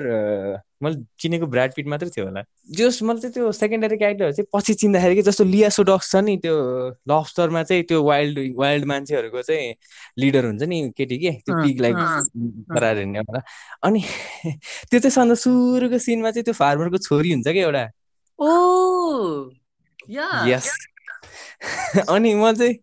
[0.83, 2.41] मैले चिनेको ब्राड पिट मात्रै थियो होला।
[2.75, 6.35] जस मैले चाहिँ त्यो सेकेन्डरी क्यारेक्टरहरू चाहिँ पछि चिन्दाखेरि कि जस्तो लिया सोडक्स छ नि
[6.43, 6.55] त्यो
[7.07, 9.73] लफस्टरमा चाहिँ त्यो वाइल्ड वाइल्ड मान्छेहरूको चाहिँ
[10.19, 11.31] लिडर हुन्छ नि केटी के?
[11.31, 13.41] त्यो पिगलाई गराएर हिँड्ने होला।
[13.83, 14.01] अनि
[14.91, 17.89] त्यो चाहिँ सन्त सुरुको सिनमा चाहिँ त्यो फार्मरको छोरी हुन्छ कि एउटा।
[18.39, 19.51] ओ
[20.09, 20.71] यस।
[22.09, 22.75] अनि म चाहिँ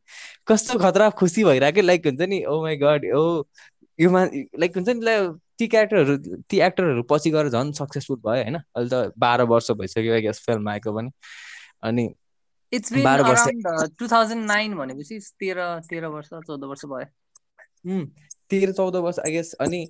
[0.46, 3.44] कस्तो खतरा खुसी भइरहेको लाइक हुन्छ नि ओ माई गड ओ
[4.00, 4.24] यो मा
[4.58, 6.16] लाइक हुन्छ नि ती क्यारेक्टरहरू
[6.50, 10.40] ती एक्टरहरू पछि गएर झन् सक्सेसफुल भयो होइन। अहिले त बाह्र वर्ष भइसक्यो आई गेस
[10.46, 11.10] फिल्म आएको पनि।
[11.82, 12.14] अनि
[12.72, 17.06] it's been two thousand nine भनेपछि तेह्र तेह्र वर्ष चौध वर्ष भयो।
[18.50, 19.80] तेह्र चौध वर्ष आई गेस अनि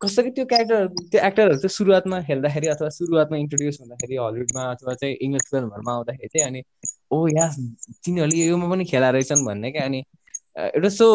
[0.00, 4.94] कस्तो कि त्यो क्यारेक्टर त्यो एक्टरहरू चाहिँ सुरुवातमा खेल्दाखेरि अथवा सुरुवातमा इन्ट्रोड्युस हुँदाखेरि हलिउडमा अथवा
[4.94, 6.62] चाहिँ इङ्ग्लिस फिल्महरूमा आउँदाखेरि चाहिँ अनि
[7.12, 7.48] ओ या
[8.04, 10.02] तिनीहरूले योमा पनि खेला रहेछन् भन्ने क्या। अनि
[10.58, 11.06] एउटा सो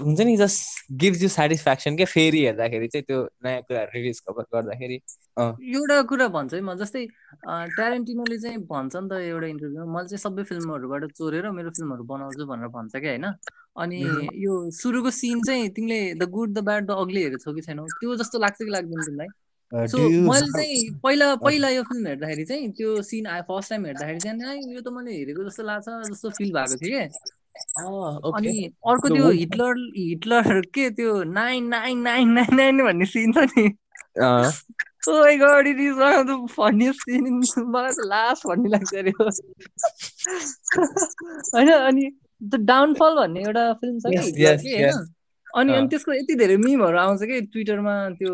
[0.00, 4.98] हुन्छ नि जस्ट गिभ्स यु सेटिस्फ्याक्सन क्या फेरि हेर्दाखेरि चाहिँ त्यो नयाँ कुराहरू खबर गर्दाखेरि।
[5.76, 7.04] एउटा कुरा भन्छ है म जस्तै
[7.76, 12.46] ट्यारेन्टिनोले चाहिँ भन्छ नि त एउटा इन्टरभ्यूमा मैले चाहिँ सबै फिल्महरूबाट चोरेर मेरो फिल्महरू बनाउँछु
[12.46, 13.26] भनेर भन्छ क्या होइन?
[13.78, 17.60] अनि यो सुरुको सिन चाहिँ तिमीले the good the bad the ugly हेरेको छौ कि
[17.60, 17.88] छैनौ?
[17.88, 19.28] त्यो जस्तो लाग्छ कि लाग्दैन तिमीलाई?
[19.86, 24.20] सो मैले चाहिँ पहिला पहिला यो फिल्म हेर्दाखेरि चाहिँ त्यो सिन आयो फर्स्ट टाइम हेर्दाखेरि
[24.20, 27.08] चाहिँ यो त मैले हेरेको जस्तो लाग्छ जस्तो फिल भएको थियो क्या
[28.36, 33.38] अनि अर्को त्यो हिटलर हिटलर के त्यो nine nine nine nine nine भन्ने सिन छ
[33.38, 33.68] नि।
[37.60, 39.10] मलाई त लास्ट भन्ने लाग्छ अरे
[41.54, 42.10] होइन अनि
[42.40, 44.04] द डाउनफल भन्ने एउटा फिल्म छ
[44.62, 44.74] कि?
[45.56, 48.32] अनि अनि त्यसको यति धेरै मिमहरू आउँछ कि ट्विटरमा त्यो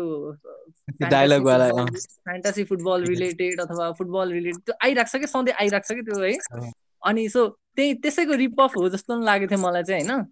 [1.01, 5.27] डायलग वाला फ्यान्टासी फुटबल रिलेटेड अथवा फुटबल रिलेटेड त्यो आइरहेको छ कि?
[5.27, 6.71] सधैँ आइरहेको छ कि त्यो है?
[7.03, 10.25] अनि सो त्यही त्यसैको रिपअफ हो जस्तो पनि लागेको थियो मलाई चाहिँ होइन?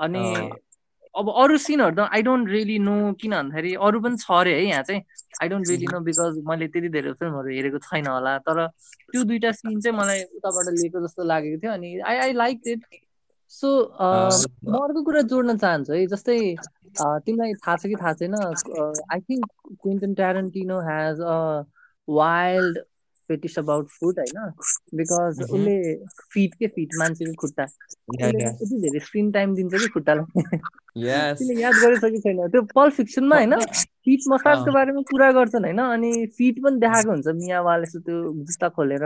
[0.00, 0.22] अनि
[1.14, 4.64] अब अरू सिनहरू त आई डोन्ट रियली नो किन भन्दाखेरि अरू पनि छ अरे है
[4.64, 5.02] यहाँ चाहिँ।
[5.42, 8.66] I don't really know because मैले त्यति धेरै फिल्महरू हेरेको छैन होला। तर
[9.12, 12.80] त्यो दुइटा सिन चाहिँ मलाई उताबाट लिएको जस्तो लागेको थियो अनि I I like it
[13.50, 13.68] so
[14.00, 16.38] म अर्को कुरा जोड्न चाहन्छु है जस्तै
[17.00, 19.46] तिमीलाई थाहा छ कि थाहा छैन I think
[19.82, 21.36] Quentin Tarantino has a
[22.08, 22.78] wild
[23.30, 24.52] fetish about food होइन?
[24.94, 25.76] बिकज उसले
[26.32, 27.64] फिट के फिट मान्छेको खुट्टा।
[28.20, 30.58] यति धेरै स्क्रिन टाइम दिन्छ कि खुट्टालाई।
[31.38, 33.54] तिमीले याद गरेछ कि छैन। त्यो पल फिक्सनमा होइन
[34.06, 35.78] फिट मसाजको बारेमा कुरा गर्छन् होइन?
[35.78, 39.04] अनि फिट पनि देखाएको हुन्छ मियावाले त्यो जुत्ता खोलेर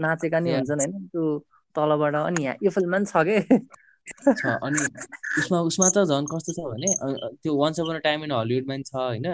[0.00, 1.06] नाचेका नि हुन्छन् होइन?
[1.12, 1.24] त्यो
[1.78, 3.38] तलबाट अनि यहाँ यो फिल्ममा पनि छ के?
[4.66, 4.80] अनि
[5.40, 6.94] उसमा उसमा त झन् कस्तो छ भने
[7.42, 9.28] त्यो once upon a time in हलिउडमा पनि छ होइन?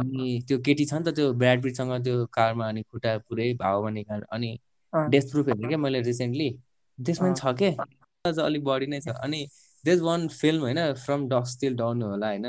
[0.00, 3.88] अनि त्यो केटी छ नि त त्यो ब्राड पिटसँग त्यो कारमा अनि खुट्टा पुरै भाव
[3.98, 4.50] निकाल अनि
[4.92, 6.50] डेथ प्रुफ हेर्ने क्या मैले रिसेन्टली
[6.98, 7.70] त्यसमा छ के?
[8.24, 9.46] अलिक बढी नै छ अनि
[9.84, 12.46] देश वान फिल्म होइन फ्रम डक्स स्टिल डाउन होला होइन?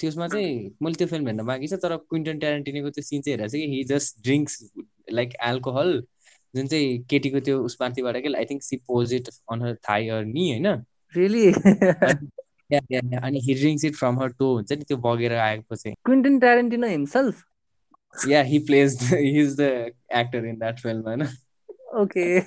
[0.00, 3.50] त्यसमा चाहिँ मैले त्यो फिल्म हेर्न बाँकी छ तर क्विन्टन ट्यारेन्टिनीको त्यो सिन चाहिँ हेरेको
[3.50, 4.54] छ कि he just drinks
[5.18, 5.92] like alcohol
[6.56, 10.50] जुन चाहिँ केटीको त्यो उसमाथिबाट कि I think she pours it on her thigh or नि
[10.50, 10.66] होइन?
[13.22, 14.84] अनि he drinks it from her toe हुन्छ नि?
[14.84, 17.44] त्यो बगेर आएको चाहिँ। Quentin Tarantino himself
[18.28, 19.60] yeah he plays he is the
[20.16, 21.22] actor in that film होइन?
[21.96, 22.40] Okay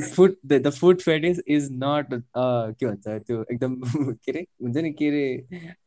[0.00, 3.74] food the food fetish is not के भन्छ त्यो एकदम
[4.12, 4.92] के अरे हुन्छ नि?
[4.92, 5.26] के अरे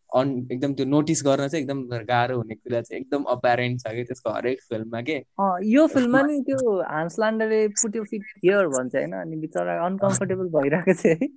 [0.09, 4.03] अन एकदम त्यो नोटिस गर्न चाहिँ एकदम गाह्रो हुने कुरा चाहिँ एकदम अप्यारेन्ट छ कि
[4.03, 5.17] त्यसको हरेक फिल्ममा के?
[5.65, 10.93] यो फिल्ममा नि त्यो हान्स लान्डरले पुट्यो फिट हियर भन्छ होइन अनि बिचरा अनकम्फर्टेबल भइरहेको
[10.93, 11.27] छ है।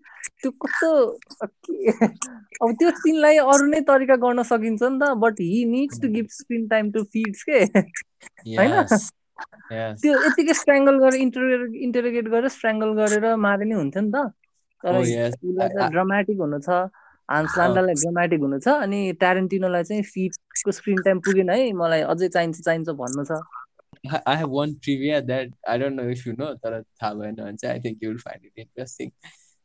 [0.42, 0.90] त्यो कस्तो
[2.62, 6.26] अब त्यो सिनलाई अरू नै तरिका गर्न सकिन्छ नि त but he needs to give
[6.30, 7.64] screen time to feets के?
[8.58, 8.84] होइन?
[9.70, 14.28] त्यो यतिकै स्ट्राङ्गल गरेर इन्टरगेट इन्टरगेट गरेर स्ट्राङ्गल गरेर मारे नै हुन्थ्यो नि त।
[14.84, 16.86] तर oh, ड्रामेटिक हुनु छ।
[17.28, 22.28] हान्स लान्डालाई ड्रामेटिक हुनु छ अनि ट्यारेन्टिनोलाई चाहिँ फिटको स्क्रिन टाइम पुगेन है मलाई अझै
[22.28, 23.40] चाहिन्छ चाहिन्छ भन्नु छ।
[24.16, 27.56] I have one trivia that I don't know if you know तर थाहा भएन भने
[27.56, 29.10] चाहिँ I think you will find it interesting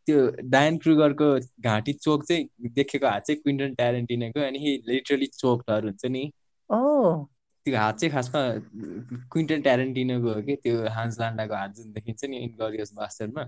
[0.08, 1.28] त्यो डायन क्रुगरको
[1.64, 6.24] घाँटी चोक चाहिँ देखेको हात चाहिँ क्विन्टन ट्यारेन्टिनोको अनि हि लिटरली चोकहरू हुन्छ नि।
[6.70, 6.80] ओ
[7.66, 8.42] त्यो हात चाहिँ खासमा
[9.32, 13.44] क्विन्टन ट्यारेन्टिनोको हो कि त्यो हान्स लान्डाको हात जुन देखिन्छ नि इन्गरियस बास्टरमा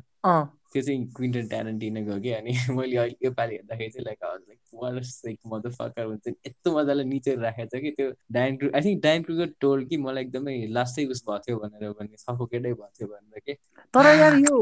[0.74, 5.04] त्यो चाहिँ क्विन्टन ट्यारेन्टिनोको हो कि अनि मैले अहिले योपालि हेर्दाखेरि चाहिँ like like what
[5.04, 5.40] sick
[5.72, 9.46] motherfucker हुन्छ। यस्तो मजाले निचेर राखेको छ कि त्यो डाइन क्रु आई थिङ्क डाइन क्रुको
[9.60, 13.54] टोल कि मलाई एकदमै लास्टै उस भएको थियो भनेर भने सफोकेटै भएको थियो भनेर के।
[13.94, 14.56] तर यार यो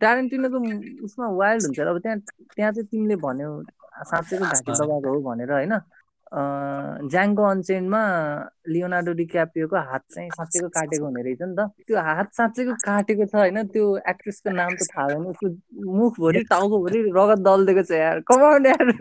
[0.00, 0.58] ट्यारेन्टिनोको
[1.04, 2.18] उसमा वाइल्ड हुन्छ अब त्यहाँ
[2.56, 3.52] त्यहाँ चाहिँ तिमीले भन्यो
[4.04, 5.74] साँच्चैको घाँटी दबाएको हो भनेर होइन?
[6.32, 8.00] ज्याङ्गो अनचेन्डमा
[8.68, 13.34] लियोनार्डो डिक्याप्रियोको हात चाहिँ साँच्चैको काटेको हुने रहेछ नि त। त्यो हात साँच्चैको काटेको छ
[13.34, 15.48] होइन त्यो एक्ट्रेसको नाम त थाहा छैन उसको
[15.96, 18.92] मुखभरि टाउकोभरि रगत दलिदिएको छ यार। कमाउन्ड यार।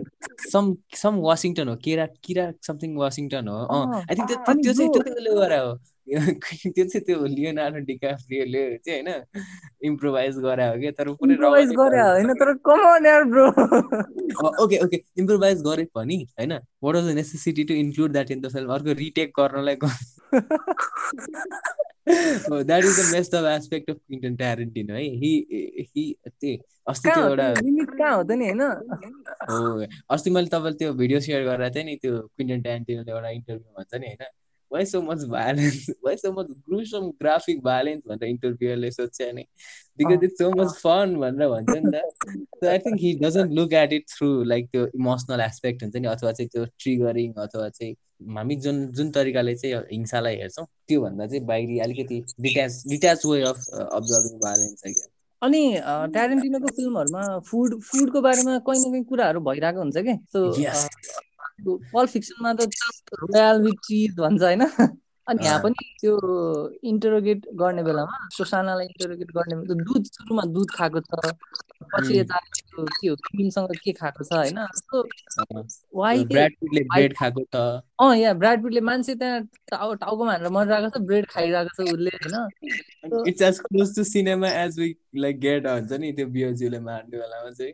[0.52, 3.60] सम सम वासिङटन हो केरा किरा समथिङ वासिङटन हो।
[3.92, 5.78] आई थिङ्क त्यो चाहिँ त्यो चाहिँ हो।
[6.68, 9.24] त्यो चाहिँ त्यो लियोनार्डो डिकाप्रियोले चाहिँ होइन
[9.84, 13.48] इम्प्रोभाइज गरे हो कि तर पुरै इम्प्रोभाइज गरे होइन तर कमन यार ब्रो
[14.64, 18.52] ओके ओके इम्प्रोभाइज गरे पनि होइन what was the necessity to include that in the
[18.54, 19.76] film अर्को रिटेक गर्नलाई
[22.64, 25.32] that is the best of aspect of Quentin Tarantino है हि
[25.88, 28.62] हि त्यही अस्ति त्यो एउटा लिमिट कहाँ हो त नि होइन?
[29.50, 33.74] हो अस्ति मैले तपाईँले त्यो भिडियो सेयर गरेर थिएँ नि त्यो क्विन्टन ट्यारेन्टिनोले एउटा इन्टरभ्यू
[33.78, 34.26] भन्छ नि होइन
[34.72, 39.46] why so much violence why so much gruesome graphic violence भनेर इन्टरभ्युअरले सोध्छ नि
[40.00, 42.02] because it's so much fun भनेर भन्छ नि
[42.62, 46.08] त I think he doesn't look at it through like त्यो इमोसनल एस्पेक्ट हुन्छ नि
[46.08, 47.96] अथवा चाहिँ त्यो ट्रिगरिङ अथवा चाहिँ
[48.36, 53.70] हामी जुन जुन तरिकाले चाहिँ हिंसालाई हेर्छौँ त्योभन्दा चाहिँ बाहिरी अलिकति detach detach way of
[53.92, 55.08] observing violence क्या
[55.42, 55.62] अनि
[56.14, 60.46] ट्यारेन्टिनोको फिल्महरूमा फुड फुडको बारेमा कहीँ न कहीँ कुराहरू भइरहेको हुन्छ कि सो
[61.66, 62.70] पल फिक्सनमा त
[63.14, 64.62] रोयल विथ चिज भन्छ होइन?
[65.28, 66.18] अनि यहाँ पनि त्यो
[66.84, 71.34] इन्टरोगेट गर्ने बेलामा सोसानालाई इन्टरोगेट गर्ने दुध सुरुमा दुध खाएको छ
[71.94, 74.58] पछि यता त्यो के हो क्रिमसँग के खाएको छ होइन?
[78.00, 82.10] अँ। यहाँ ब्राड पिटले मान्छे त्यहाँ टाउ टाउकोमा हानेर मरिरहेको छ ब्रेड खाइरहेको छ उसले
[82.10, 82.50] होइन?
[83.28, 87.52] It's as close to cinema as we like get हुन्छ नि त्यो बियोज्यूले मार्ने बेलामा
[87.52, 87.74] चाहिँ।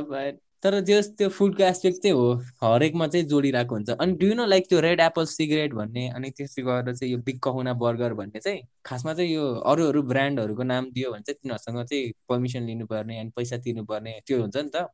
[0.62, 2.26] तर त्यो त्यो फुडको एस्पेक्ट चाहिँ हो।
[2.62, 6.64] हरेकमा चाहिँ जोडिरहेको हुन्छ। अनि डु नो लाइक त्यो रेड एप्पल सिगरेट भन्ने अनि त्यसले
[6.64, 10.90] गरेर चाहिँ यो बिग कहुना बर्गर भन्ने चाहिँ खासमा चाहिँ यो अरू अरू ब्रान्डहरूको नाम
[10.92, 14.84] दियो भने चाहिँ तिनीहरूसँग चाहिँ पर्मिसन लिनुपर्ने अनि पैसा तिर्नुपर्ने त्यो हुन्छ नि त।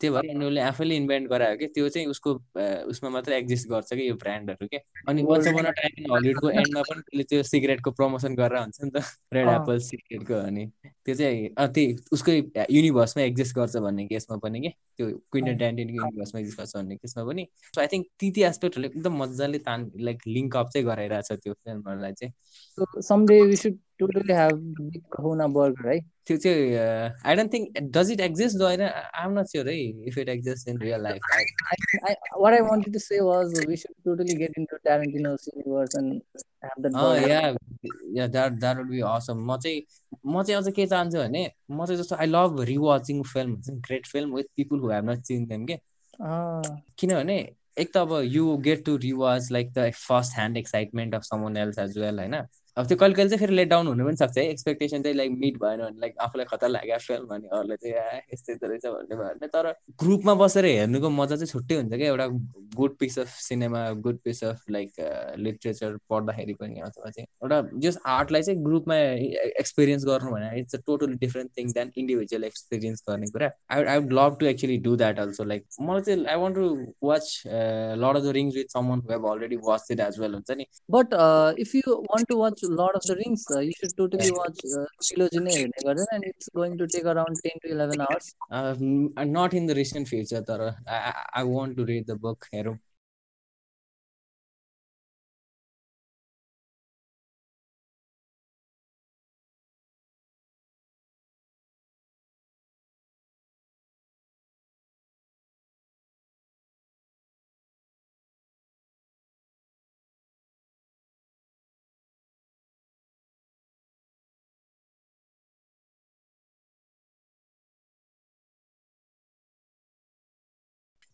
[0.00, 2.30] त्यही भएर उनीहरूले आफैले इन्भेन्ट गरायो कि त्यो चाहिँ उसको
[2.88, 4.78] उसमा मात्रै एक्जिस्ट गर्छ कि यो ब्रान्डहरू के?
[5.08, 9.04] अनि वान्स अन टाइम हलिउडको एन्डमा पनि त्यसले त्यो सिगरेटको प्रमोसन गरेर हुन्छ नि त।
[9.34, 10.66] रेड एप्पल सिगरेटको अनि
[11.04, 12.36] त्यो चाहिँ त्यही उसकै
[12.70, 14.70] युनिभर्समा एक्जिस्ट गर्छ भन्ने केसमा पनि के?
[14.96, 18.88] त्यो क्विन्टन ट्यान्टिनको युनिभर्समा एक्जिस्ट गर्छ भन्ने केसमा पनि। सो आई थिङ्क ती ती एस्पेक्टहरूले
[18.88, 22.32] एकदम मजाले तान लाइक लिङ्क अप चाहिँ गराइरहेछ त्यो फिल्महरूलाई चाहिँ।
[23.02, 26.06] Someday we should totally have big kahuna burger right?
[26.26, 26.74] त्यो चाहिँ
[27.26, 29.76] I don't think does it exist though होइन आई एम नट स्योर है
[30.08, 31.20] if it exist in real life
[32.42, 36.22] what I wanted to say was we should totally get into Tarantino's universe and
[36.62, 36.98] have that.
[37.02, 37.54] Oh yeah,
[38.18, 39.40] yeah, that that would be awesome.
[39.50, 39.82] म चाहिँ
[40.26, 44.34] म चाहिँ अझ के चाहन्छु भने म चाहिँ जस्तो I love rewatching film great film
[44.36, 45.78] with people who have not seen them के
[46.20, 47.38] किनभने
[47.78, 51.78] एक त अब you get to rewatch like the first hand excitement of someone else
[51.78, 52.34] as well होइन?
[52.80, 55.30] अब त्यो कहिले कहिले चाहिँ फेरि लेट डाउन हुनु पनि सक्छ है। एक्सपेक्टेसन चाहिँ लाइक
[55.40, 59.16] मिट भएन भने लाइक आफूलाई खतरा लाग्यो फिल्म भने अरूलाई चाहिँ आ यस्तै रहेछ भन्ने
[59.16, 59.72] भयो भने। तर
[60.02, 62.26] ग्रुपमा बसेर हेर्नुको मजा चाहिँ छुट्टै हुन्छ क्या। एउटा
[62.76, 64.90] good piece of cinema good piece of like
[65.38, 68.96] literature पढ्दाखेरि पनि अथवा चाहिँ एउटा जस आर्टलाई चाहिँ ग्रुपमा
[69.60, 73.98] एक्सपिरियन्स गर्नु भने it's a totally different thing than individual experience गर्ने कुरा। I I
[73.98, 76.66] would love to actually do that also like मलाई चाहिँ I want to
[77.08, 80.58] watch Lord of the Rings with someone who have already watch it as well हुन्छ
[80.58, 81.14] नि। But
[81.60, 83.44] if you want to watch Lord of the Rings.
[83.50, 87.70] Uh, you should totally watch uh, Trilogy and it's going to take around 10 to
[87.72, 88.34] 11 hours.
[88.50, 88.74] Uh,
[89.16, 90.76] uh not in the recent future, Tara.
[90.86, 92.78] I, I want to read the book, Hero.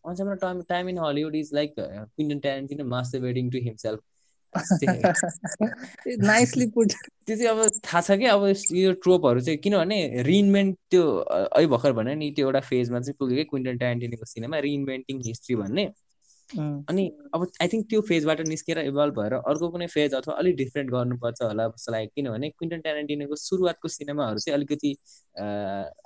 [0.07, 3.99] Once upon a time, time in Hollywood is like uh, Quentin Tarantino masturbating to himself.
[6.07, 6.91] Nicely put
[7.27, 8.43] त्यो चाहिँ अब थाहा छ कि अब
[8.73, 13.37] यो ट्रोपहरू चाहिँ किनभने रिइन्भेन्ट त्यो अहिले भर्खर भने नि त्यो एउटा फेजमा चाहिँ पुग्यो
[13.37, 15.85] कि क्विन्टन ट्यान्टिनीको सिनेमा रिइन्भेन्टिङ हिस्ट्री भन्ने
[16.55, 20.91] अनि अब आई थिङ्क त्यो फेजबाट निस्केर इभल्भ भएर अर्को कुनै फेज अथवा अलिक डिफ्रेन्ट
[20.91, 24.91] गर्नुपर्छ होला जस्तो लाग्यो। किनभने क्विन्टन ट्यारेन्टिनोको सुरुवातको सिनेमाहरू चाहिँ अलिकति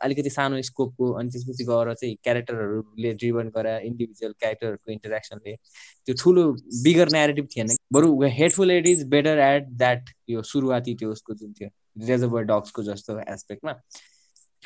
[0.08, 6.52] अलिकति सानो स्कोपको अनि त्यसपछि गएर चाहिँ क्यारेक्टरहरूले ड्रिभन गराए इन्डिभिजुअल क्यारेक्टरहरूको इन्टरेक्सनले त्यो ठुलो
[6.84, 11.54] बिगर नेगेटिभ थिएन बरु hateful eight is better at that यो सुरुवाती त्यो उसको जुन
[11.54, 11.70] थियो
[12.08, 13.76] रेजर्भर डग्सको जस्तो एस्पेक्टमा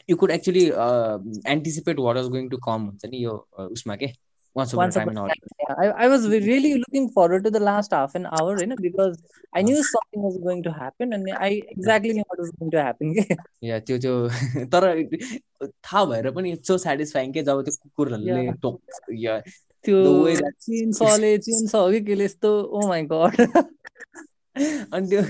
[0.10, 0.66] you could actually
[1.52, 4.08] anticipate what was going to come हुन्छ नि यो उसमा के?
[4.60, 5.54] Once upon Once a time upon in a Hollywood.
[5.54, 5.76] time, yeah.
[5.84, 8.78] I, I was re- really looking forward to the last half an hour, you know,
[8.86, 9.18] because
[9.54, 12.84] I knew something was going to happen and I exactly knew what was going to
[12.88, 13.14] happen.
[13.72, 14.16] या त्यो त्यो
[14.76, 14.88] तर
[15.84, 18.56] थाहा भएर पनि it's so satisfying के जब त्यो कुकुरहरूले Yeah.
[18.62, 19.40] टोक या
[19.86, 23.42] त्यो The way that- चेन सले चेन छ हो कि केले यस्तो ओ माई गड
[24.96, 25.22] अनि त्यो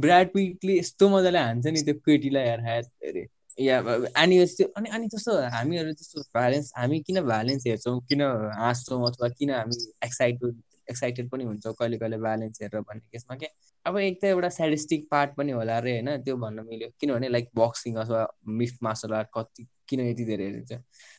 [0.00, 3.26] ब्राड पिटले यस्तो मजाले हान्छ नि त्यो केटीलाई यार हात अरे
[3.60, 3.78] या
[4.16, 4.38] अनि
[4.76, 8.00] अनि अनि जस्तो हामीहरू जस्तो भ्यालेन्स हामी किन भ्यालेन्स हेर्छौँ?
[8.00, 8.22] किन
[8.58, 13.46] हाँस्छौँ अथवा किन हामी एक्साइटेड एक्साइटेड पनि हुन्छौँ कहिले कहिले भ्यालेन्स हेरेर भन्ने केसमा के?
[13.86, 16.16] अब एक त एउटा स्याटिस्टिक पार्ट पनि होला अरे होइन?
[16.22, 20.72] त्यो भन्न मिल्यो। किनभने लाइक बक्सिङ अथवा मिक्स मार्सल आर्ट कति किन यति धेरै हेरिन्छ?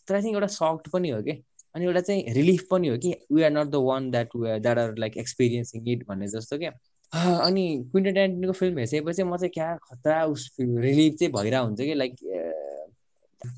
[0.08, 1.44] तर आई थिङ्क एउटा सक्ट पनि हो कि?
[1.76, 4.96] अनि एउटा चाहिँ रिलिफ पनि हो कि we are not the one that that are
[4.98, 6.72] like experiencing it भन्ने जस्तो क्या
[7.14, 11.94] अनि क्विन्टन ट्यान्टिनको फिल्म हेरिसकेपछि म चाहिँ क्या खतरा उस रिलिफ चाहिँ भइरहेको हुन्छ कि
[11.94, 12.16] लाइक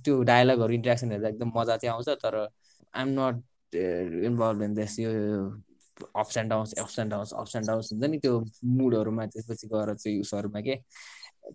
[0.04, 3.76] त्यो डायलगहरू इन्ट्रेक्सन हेर्दा एकदम मजा चाहिँ आउँछ तर I'm not
[4.26, 5.12] involve in this यो
[6.16, 9.94] ups and downs ups and downs ups and downs हुन्छ नि त्यो मुडहरूमा त्यसपछि गएर
[9.96, 10.76] चाहिँ उसहरूमा के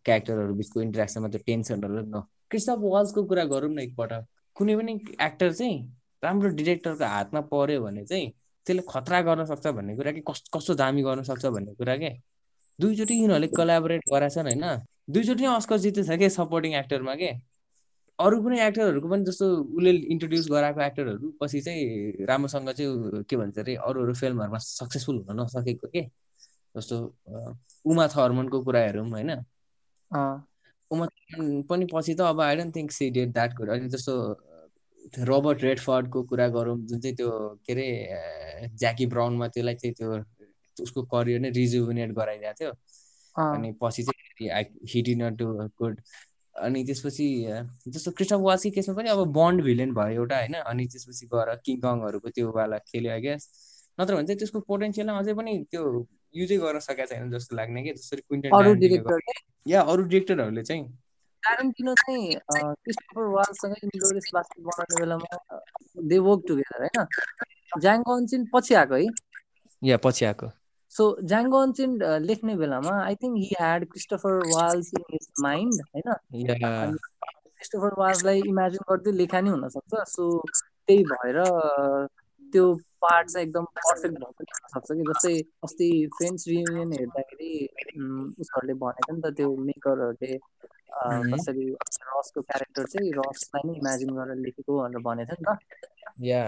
[0.05, 4.25] क्यारेक्टरहरू बिचको इन्ट्रेक्सनमा त्यो टेन्सनहरू न क्रिस्टफ वाल्सको कुरा गरौँ न एकपल्ट
[4.57, 5.79] कुनै पनि एक्टर चाहिँ
[6.23, 8.33] राम्रो डिरेक्टरको हातमा पऱ्यो भने चाहिँ
[8.67, 12.11] त्यसले खतरा गर्न सक्छ भन्ने कुरा कि कस कस्तो दामी गर्न सक्छ भन्ने कुरा के?
[12.79, 14.65] दुईचोटि यिनीहरूले कोलाबोरेट गराछन् होइन।
[15.11, 17.31] दुईचोटि नै अस्कर जितेछ क्या सपोर्टिङ एक्टरमा के?
[18.19, 19.47] अरू कुनै एक्टरहरूको पनि जस्तो
[19.77, 25.17] उसले इन्ट्रोड्युस गराएको एक्टरहरू पछि चाहिँ राम्रोसँग चाहिँ के भन्छ अरे अरू अरू फिल्महरूमा सक्सेसफुल
[25.29, 26.03] हुन नसकेको के?
[26.77, 26.97] जस्तो
[27.91, 29.31] उमा थर्मनको कुरा हेरौँ होइन।
[30.91, 34.13] उमा थर्मन पनि पछि त अब I don't think she did that कुरा अनि जस्तो
[35.15, 37.31] रोबर्ट रेडफर्डको कुरा गरौँ जुन चाहिँ त्यो
[37.67, 40.11] के अरे ज्याकी ब्राउनमा त्यसलाई चाहिँ त्यो
[40.77, 42.73] उसको करियर नै रिजुभिनेट गराइदिएको थियो।
[43.37, 45.47] अनि पछि चाहिँ he did not do
[45.79, 46.01] good
[46.55, 47.27] अनि त्यसपछि
[47.89, 50.55] जस्तो क्रिस्टफ वाल्सकी केसमा पनि अब बन्ड भिलेन भयो एउटा होइन?
[50.55, 53.49] अनि त्यसपछि गएर किङ कङहरूको त्यो वाला खेल्यो आई गेस
[54.01, 55.83] नत्र भने चाहिँ त्यसको पोटेन्सियलमा अझै पनि त्यो
[56.35, 57.93] युजै गर्न सकेको छैन जस्तो लाग्ने कि?
[57.93, 58.51] जसरी क्विन्टन
[59.69, 60.85] या अरू डिरेक्टरहरूले चाहिँ।
[61.47, 65.59] ट्यारेन्टिनो चाहिँ क्रिस्टोफर वाल्ससँग इन्ग्लोरियस बास्केट बनाउने बेलामा
[66.13, 67.07] दे वर्क टुगेदर होइन
[67.83, 69.09] ज्याङ्गो अनचिन पछि आएको है?
[69.83, 70.47] या पछि आएको।
[70.93, 76.97] सो ज्याङ्गो अनचिन लेख्ने बेलामा I think he had Christopher Waltz in his mind होइन
[76.97, 80.29] क्रिस्टोफर वाल्सलाई इमेजिन गर्दै लेखा नै हुनसक्छ। सो
[80.87, 81.39] त्यही भएर
[82.53, 82.65] त्यो
[83.05, 85.35] पार्ट चाहिँ एकदम पर्फेक्ट भएको हुनसक्छ कि जस्तै
[85.65, 85.89] अस्ति
[86.19, 87.51] फ्रेन्ड्स रियुनियन हेर्दाखेरि
[88.41, 90.33] उसहरूले भनेको नि त त्यो मेकरहरूले.
[91.31, 95.59] कसरी रसको क्यारेक्टर चाहिँ रसलाई नै इमेजिन गरेर लेखेको भनेर भनेको थियो नि त।
[96.25, 96.45] Yeah.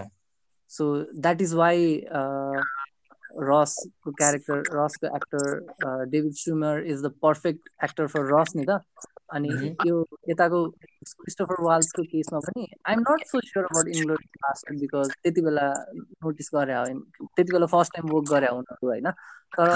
[0.70, 0.84] So
[1.16, 1.84] that is why
[3.42, 8.80] रसको character रसको actor David Sumner is the perfect actor for Ross नि त।
[9.30, 9.52] अनि.
[9.86, 9.96] यो
[10.28, 15.66] यताको क्रिस्टोफर वाल्सको केसमा पनि I'm not so sure about Inglourious Basterds because त्यति बेला
[16.24, 16.74] नोटिस गरे
[17.20, 19.10] त्यति बेला फर्स्ट टाइम वर्क गरे उनीहरू होइन।
[19.58, 19.68] तर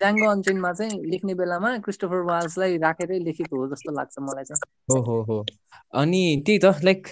[0.00, 5.02] ज्याङ्गो अनचेनमा चाहिँ लेख्ने बेलामा क्रिस्टोफर वाल्सलाई राखेरै लेखेको हो जस्तो लाग्छ मलाई चाहिँ। हो
[5.02, 5.46] हो हो।
[5.94, 7.06] अनि त्यही त लाइक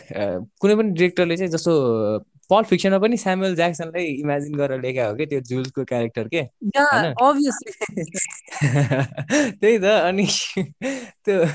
[0.61, 2.19] कुनै पनि डिरेक्टरले चाहिँ जस्तो
[2.51, 6.43] पल फिक्सनमा पनि स्यामुएल ज्याक्सनलाई इमेजिन गरेर लेखेको हो कि त्यो जुल्सको क्यारेक्टर के?
[9.61, 10.27] त्यही त अनि
[11.25, 11.47] त्यो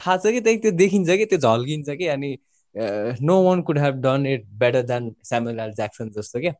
[0.00, 2.38] थाहा छ कि त्यही त्यो देखिन्छ कि त्यो झल्किन्छ कि अनि
[2.76, 6.52] no one could have done it better than Samuel L Jackson जस्तो क्या?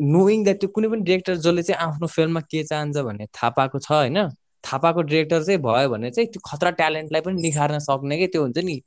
[0.00, 3.78] नोइङ द्याट त्यो कुनै पनि डिरेक्टर जसले चाहिँ आफ्नो फिल्ममा के चाहन्छ भन्ने थाहा पाएको
[3.78, 4.28] छ होइन?
[4.64, 8.42] थाहा पाएको डिरेक्टर चाहिँ भयो भने चाहिँ त्यो खतरा ट्यालेन्टलाई पनि निखार्न सक्ने कि त्यो
[8.42, 8.80] हुन्छ नि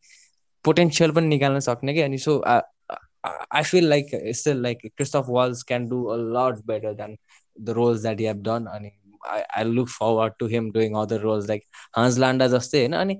[0.65, 5.87] पोटेन्सियल पनि निकाल्न सक्ने कि अनि so I feel like still like Christoph Waltz can
[5.89, 7.17] do a lot better than
[7.57, 8.91] the roles that have done अनि
[9.27, 11.63] I I look forward to him doing other roles like
[11.97, 12.93] Hans Landa जस्तै होइन?
[12.95, 13.15] अनि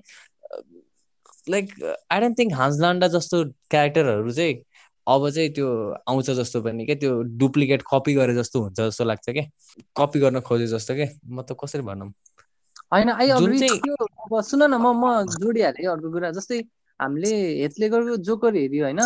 [1.47, 1.73] like
[2.11, 4.55] I don't think Hans Landa जस्तो क्यारेक्टरहरू चाहिँ
[5.07, 5.67] अब चाहिँ त्यो
[6.07, 9.43] आउँछ जस्तो पनि क्या त्यो डुप्लिकेट कपी गरे जस्तो हुन्छ जस्तो लाग्छ क्या।
[9.97, 12.09] कपी गर्न खोजे जस्तो क्या। म त कसरी भनौँ?
[12.91, 16.59] होइन अब सुन न म म जोडिहालेँ अर्को कुरा। जस्तै
[16.99, 17.31] हामीले
[17.61, 19.01] हेथलेगरको जोकर हेऱ्यो होइन?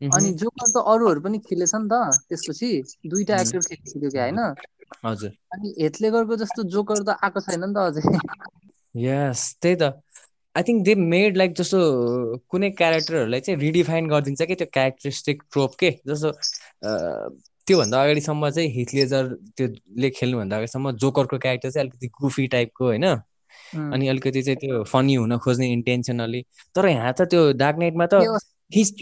[0.00, 1.94] अनि जोकर त अरूहरू पनि खेलेछ नि त
[2.28, 2.70] त्यसपछि।
[3.06, 3.40] दुईटा.
[3.40, 4.40] एक्टर खेलिसक्यो क्या होइन?
[5.06, 8.02] हजुर। अनि हेथलेगरको जस्तो जोकर त आएको छैन नि त अझै।
[8.94, 9.92] यस त्यही त।
[10.56, 11.78] I think they made like जस्तो
[12.48, 15.90] कुनै क्यारेक्टरहरूलाई चाहिँ रिडिफाइन गरिदिन्छ कि त्यो क्यारेक्टरिस्टिक ट्रोप के?
[16.06, 16.32] जस्तो
[17.66, 19.26] त्योभन्दा अगाडिसम्म चाहिँ हिथ लेजर
[19.56, 23.06] त्योले खेल्नुभन्दा अगाडिसम्म जोकरको क्यारेक्टर चाहिँ अलिकति गुफी टाइपको होइन?
[23.76, 26.42] अनि अलिकति चाहिँ त्यो फनी हुन खोज्ने इन्टेन्सनली
[26.74, 28.14] तर यहाँ त त्यो डार्क नाइटमा त
[28.74, 28.94] हिज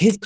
[0.00, 0.18] हिज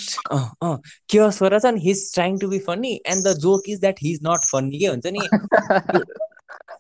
[1.63, 4.87] चाहिँ he's trying to be funny and the joke is that he's not funny के
[4.87, 5.29] हुन्छ नि?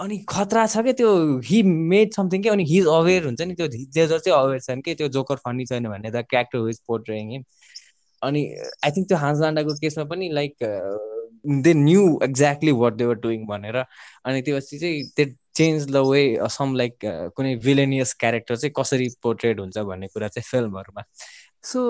[0.00, 1.10] अनि खतरा छ क्या त्यो
[1.44, 2.48] हि मेड समथिङ के?
[2.48, 4.94] अनि हिज अवेर हुन्छ नि त्यो जेजर चाहिँ अवेर छन् कि?
[4.94, 7.44] त्यो जोकर फनी छैन भने the character who's portraying him
[8.22, 8.42] अनि
[8.84, 10.54] आई थिङ्क त्यो हान्सलान्डाको केसमा पनि like
[11.64, 15.24] they knew exactly what they were doing भनेर। अनि त्यो पछि चाहिँ they
[15.56, 16.98] change the way some like
[17.36, 21.02] कुनै भिलेनियस क्यारेक्टर चाहिँ कसरी पोर्ट्रेट हुन्छ भन्ने कुरा चाहिँ फिल्महरूमा।
[21.70, 21.80] सो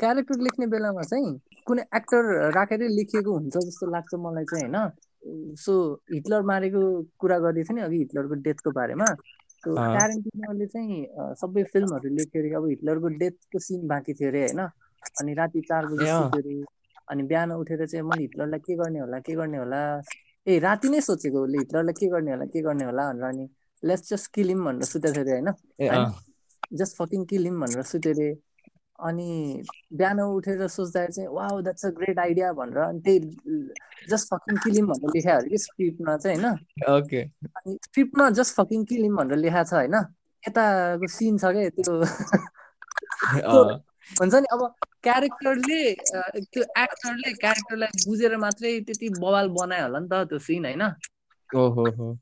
[0.00, 1.34] क्यारेक्टर लेख्ने बेलामा चाहिँ
[1.66, 4.90] कुनै एक्टर राखेरै लेखिएको हुन्छ जस्तो लाग्छ मलाई चाहिँ होइन?
[5.64, 5.74] सो
[6.12, 6.80] हिटलर मारेको
[7.20, 9.06] कुरा गर्दै थियो नि अघि हिटलरको डेथको बारेमा।
[9.64, 11.06] सो ट्यारेन्टिनोले चाहिँ
[11.40, 14.60] सबै फिल्महरू लेख्यो अरे अब हिटलरको डेथको सिन बाँकी थियो अरे होइन?
[15.20, 16.62] अनि राति चार बजी सुत्यो अरे
[17.10, 19.80] अनि बिहान उठेर चाहिँ मैले हिटलरलाई के गर्ने होला के गर्ने होला?
[20.46, 23.48] ए राति नै सोचेको उसले हिटलरलाई के गर्ने होला के गर्ने होला भनेर अनि
[23.82, 26.12] लेट्स जस्ट किलिम भनेर सुतेको थियो अरे होइन?
[26.78, 28.28] जस्ट फकिङ किलिम भनेर सुत्यो अरे।
[28.98, 33.18] अनि बिहान उठेर सोच्दाखेरि चाहिँ वा द्याट्स अ ग्रेट आइडिया भनेर अनि त्यही
[34.10, 36.54] जस्ट फकिङ किलिम भनेर लेखायो अरे कि स्क्रिप्टमा चाहिँ होइन?
[36.90, 37.20] ओके
[37.56, 39.94] अनि स्क्रिप्टमा जस्ट फकिङ किलिम भनेर लेखाएको छ होइन?
[40.48, 41.94] यताको सिन छ क्या त्यो।
[44.20, 50.24] हुन्छ नि अब क्यारेक्टरले त्यो एक्टरले क्यारेक्टरलाई बुझेर मात्रै त्यति बवाल बनायो होला नि त
[50.28, 50.82] त्यो सिन होइन?
[51.50, 52.14] ओहो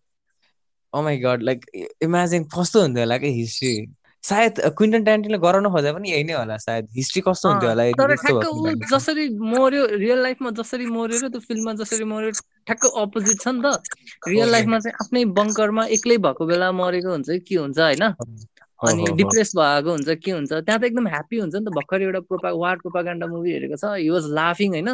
[1.03, 1.65] माई गड लाइक
[2.03, 3.73] इमेजिन कस्तो हुन्थ्यो होला कि हिस्ट्री
[4.29, 8.15] सायद क्विन्टन ट्यान्टिनले गराउन खोजे पनि यही नै होला सायद। हिस्ट्री कस्तो हुन्थ्यो होला तर
[8.17, 12.31] ठ्याक्क ऊ जसरी मर्यो रियल लाइफमा जसरी मर्यो र त्यो फिल्ममा जसरी मर्यो
[12.67, 13.67] ठ्याक्क अपोजिट छ नि त।
[14.29, 18.05] रियल लाइफमा चाहिँ आफ्नै बङ्करमा एक्लै भएको बेला मरेको हुन्छ के हुन्छ होइन?
[18.77, 20.53] अनि डिप्रेस भएको हुन्छ के हुन्छ?
[20.53, 23.85] त्यहाँ त एकदम ह्याप्पी हुन्छ नि त भर्खर एउटा प्रोपा वार प्रोपागान्डा मुभी हेरेको छ।
[23.97, 24.89] हि वाज लाफिङ होइन?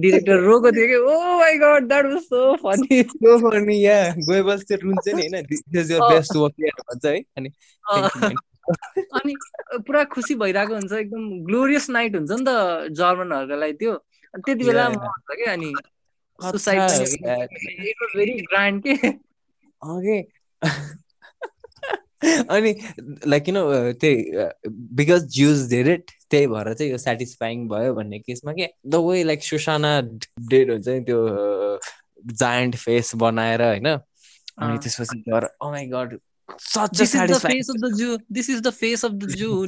[0.00, 3.98] डिरेक्टर रोको थियो कि ओ my god that was so funny so funny yeah.
[4.22, 6.54] Goebbels चाहिँ रुन्छ नि हैन this is your best work
[6.90, 7.18] भन्छ है?
[7.36, 7.48] अनि
[9.14, 9.34] अनि
[9.86, 13.94] पुरा खुसी भइरहेको हुन्छ एकदम ग्लोरियस नाइट हुन्छ नि त जर्मनहरूको लागि त्यो।
[14.34, 15.70] त्यति बेला म हुन्छ कि अनि
[16.38, 16.80] सुसाइड
[18.16, 18.94] भेरी ग्रान्ड के।
[22.24, 22.74] अनि
[23.26, 23.54] लाइक किन
[23.92, 24.32] त्यही
[24.70, 29.24] बिकज ज्युज डेड इट त्यही भएर चाहिँ यो सेटिस्फाइङ भयो भन्ने केसमा के the way
[29.24, 30.00] like Shosanna
[30.48, 31.80] dead हुन्छ नि त्यो
[32.32, 33.86] जायन्ट फेस बनाएर होइन?
[34.58, 36.18] अनि त्यसपछि oh my god
[39.38, 39.66] you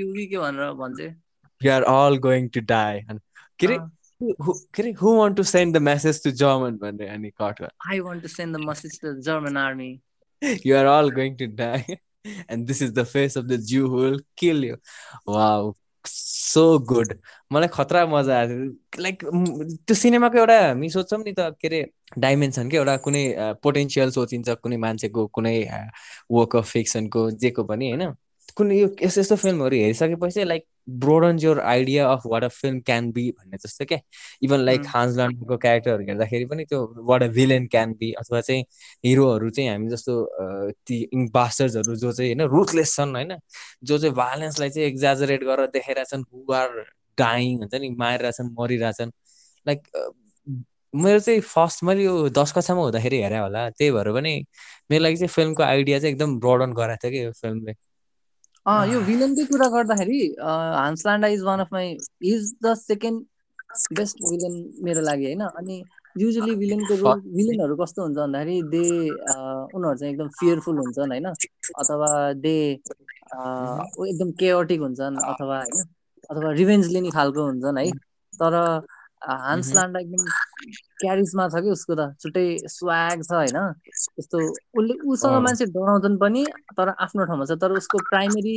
[0.00, 0.36] you के
[3.66, 8.00] अरे के अरे who want to send the message to German भन्ने अनि cut I
[8.00, 10.00] want to send the message to German army
[10.42, 11.86] you are all going to die.
[12.48, 14.76] And this is the face of the Jew who will kill you.
[15.26, 15.74] Wow.
[16.08, 17.12] So good
[17.52, 18.56] मलाई खतरा मजा आयो.
[19.00, 21.80] Like त्यो सिनेमाको एउटा हामी सोच्छौँ नि त के अरे
[22.18, 23.24] डाइमेन्सन के एउटा कुनै
[23.62, 25.54] पोटेन्सियल सोचिन्छ कुनै मान्छेको कुनै
[26.32, 28.14] वर्क अफ फिक्सनको जेको पनि होइन?
[28.58, 30.64] कुनै यो यस्तो यस्तो फिल्महरू हेरिसकेपछि like
[31.04, 33.98] broadens your idea of what a film can be भन्ने जस्तो क्या?
[34.42, 38.62] इभन लाइक हान्सल्यान्डको क्यारेक्टरहरू हेर्दाखेरि पनि त्यो what a villain can be अथवा चाहिँ
[39.04, 40.14] हिरोहरू चाहिँ हामी जस्तो
[40.86, 40.98] ती
[41.34, 43.36] बास्टर्सहरू जो चाहिँ होइन रुथलेस छन् होइन
[43.84, 46.68] जो चाहिँ भाइलेन्सलाई चाहिँ एक्जाजरेट गरेर देखाइरहेछन् हु आर
[47.18, 49.10] डाइङ हुन्छ नि मारिरहेछन् मरिरहेछन्
[49.66, 49.88] लाइक
[50.94, 54.32] मेरो चाहिँ फर्स्ट मैले यो दस कक्षामा हुँदाखेरि हेरेँ होला त्यही भएर पनि
[54.90, 57.72] मेरो लागि चाहिँ फिल्मको आइडिया चाहिँ एकदम ब्रोडन गराएको थियो कि यो फिल्मले।
[58.88, 61.92] यो भिलनकै कुरा गर्दाखेरि Hans Landa is one of my
[62.28, 63.24] is the second
[63.92, 64.54] best villain
[64.84, 65.42] मेरो लागि होइन?
[65.52, 65.76] अनि
[66.16, 68.82] युजली भिलनको रोल भिलनहरू कस्तो हुन्छ भन्दाखेरि दे
[69.72, 71.26] उनीहरू चाहिँ एकदम फियरफुल हुन्छन् होइन?
[71.76, 72.08] अथवा
[72.40, 72.54] दे
[74.06, 75.84] एकदम केयटिक हुन्छन् अथवा होइन?
[76.30, 77.90] अथवा रिभेन्ज लिने खालको हुन्छन् है?
[78.32, 78.54] तर
[79.22, 80.24] हान्स लान्डा एकदम
[81.02, 83.58] क्यारिजमा छ कि उसको त। छुट्टै स्वाग छ होइन?
[84.14, 84.38] त्यस्तो
[84.78, 86.44] उसले उसँग मान्छे डराउँछन् पनि
[86.78, 88.56] तर आफ्नो ठाउँमा छ। तर उसको प्राइमेरी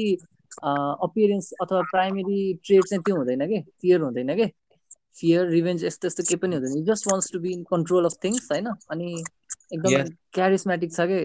[0.61, 3.59] अपियरेन्स अथवा प्राइमेरी ट्रेड चाहिँ त्यो हुँदैन कि?
[3.81, 4.47] फियर हुँदैन कि?
[5.19, 8.51] फियर रिभेन्ज यस्तो यस्तो केही पनि हुँदैन। Just wants to be in control of things
[8.51, 8.67] होइन?
[8.91, 9.09] अनि
[9.73, 11.19] एकदम क्यारिसमेटिक छ कि?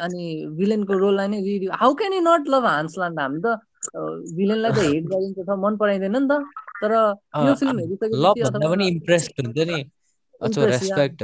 [0.00, 1.40] अनि भिलेनको रोललाई नै
[1.80, 3.58] how can you not love Hans Landa हामी त
[3.94, 6.32] भिलेनलाई त हेट गरिन्छ मन पराइँदैन नि त।
[6.82, 6.92] तर
[7.46, 9.78] यो फिल्म हेरिसकेपछि अथवा पनि इम्प्रेस्ड हुन्छ नि।
[10.42, 11.22] अच्छा respect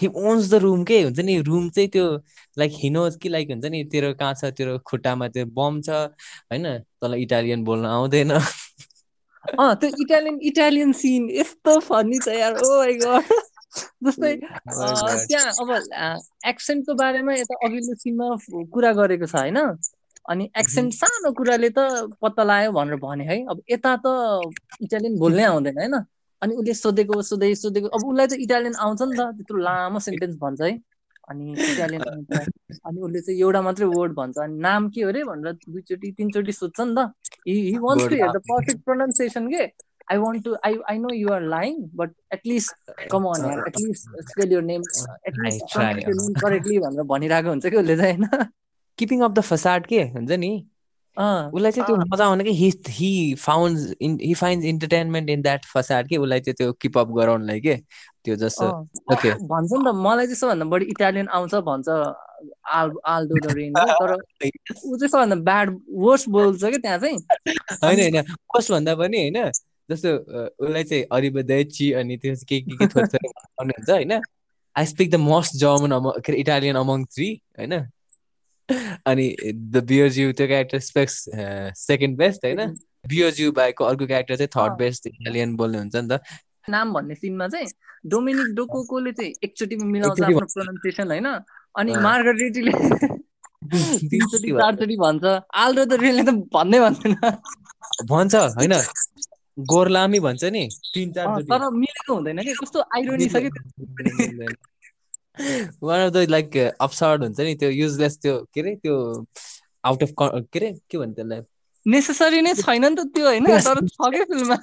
[0.00, 2.04] he owns the room के हुन्छ नि रुम चाहिँ त्यो
[2.58, 5.90] लाइक हिनोज कि लाइक हुन्छ नि तेरो कहाँ छ तेरो खुट्टामा त्यो बम छ
[6.48, 6.66] होइन?
[7.00, 12.94] तँलाई इटालियन बोल्न आउँदैन। अँ त्यो इटालियन इटालियन सिन यस्तो फनी छ यार ओ माई
[13.04, 13.24] गड
[14.06, 15.68] जस्तै त्यहाँ अब
[16.48, 18.28] एक्सेन्टको बारेमा यता अघिल्लो सिनमा
[18.72, 19.58] कुरा गरेको छ होइन?
[20.30, 21.78] अनि एक्सेन्ट सानो कुराले त
[22.22, 24.06] पत्ता लाग्यो भनेर भने है। अब यता त
[24.82, 25.94] इटालियन बोल्नै आउँदैन होइन।
[26.42, 30.36] अनि उसले सोधेको सोधे सोधेको। अब उसलाई चाहिँ इटालियन आउँछ नि त। त्यत्रो लामो सेन्टेन्स
[30.36, 30.72] भन्छ है।
[31.30, 35.52] अनि इटालियन अनि उसले चाहिँ एउटा मात्रै वर्ड भन्छ। अनि नाम के हो अरे भनेर
[35.66, 37.12] दुईचोटि तिनचोटि सोध्छ नि त।
[37.48, 39.64] He wants to hear the perfect pronunciation के?
[40.10, 44.52] I want to I I know you are lying but at least come on at least spell
[44.52, 44.82] your name
[45.26, 45.78] at least
[46.40, 48.44] correctly भनेर भनिरहेको हुन्छ कि उसले चाहिँ होइन?
[49.00, 50.52] किपिङ अफ द फसाड के हुन्छ नि
[51.16, 55.64] उसलाई चाहिँ त्यो मजा आउने कि he he found in he find entertainment in that
[55.66, 57.76] facade के उसलाई चाहिँ त्यो किप अप गराउनलाई के।
[58.24, 58.68] त्यो जस्तो
[59.12, 61.88] ओके भन्छ नि त मलाई चाहिँ सबभन्दा बढी इटालियन आउँछ भन्छ
[62.70, 65.76] आल आल्डो द रेन तर ऊ चाहिँ सबभन्दा ब्याड
[66.06, 67.18] वर्स बोल्छ क्या त्यहाँ चाहिँ?
[67.84, 68.18] होइन होइन।
[68.54, 69.50] वर्स भन्दा पनि होइन
[69.90, 70.10] जस्तो
[70.64, 74.12] उसलाई चाहिँ अरिबदैची अनि त्यो के के के थोर हुन्छ होइन।
[74.76, 77.28] I speak the most German among के अरे इटालियन अमङ थ्री
[77.58, 77.74] होइन।
[79.06, 81.24] अनि द बियरज्यू त्यो क्यारेक्टर स्पेक्स
[81.80, 82.60] सेकेन्ड बेस्ट होइन?
[83.08, 86.20] बियरज्यू बाहेकको अर्को क्यारेक्टर चाहिँ थर्ड बेस्ट इटालियन बोल्ने हुन्छ नि त।
[86.70, 87.66] नाम भन्ने सिनमा चाहिँ
[88.06, 91.28] डोमिनिक डोकोकोले चाहिँ एकचोटि मिलाउँछ आफ्नो प्रोनाउन्सिएसन होइन?
[91.78, 92.72] अनि मार्गरेटीले
[94.10, 97.14] तिनचोटि चारचोटि भन्छ। आल्डो त रियलले त भन्दै भन्दैन।
[98.08, 98.74] भन्छ होइन?
[99.58, 102.52] गोर्लामी भन्छ नि तिन चार तर मिलेको हुँदैन कि?
[102.62, 103.50] कस्तो आइरोनी छ कि
[105.82, 108.96] one of the like absurd हुन्छ नि त्यो युजलेस त्यो के अरे त्यो
[109.84, 111.40] आउट अफ के अरे के भन्छ त्यसलाई?
[111.86, 113.46] नेसेसरी नै छैन नि त त्यो होइन?
[113.46, 114.56] तर छ क्या फिल्ममा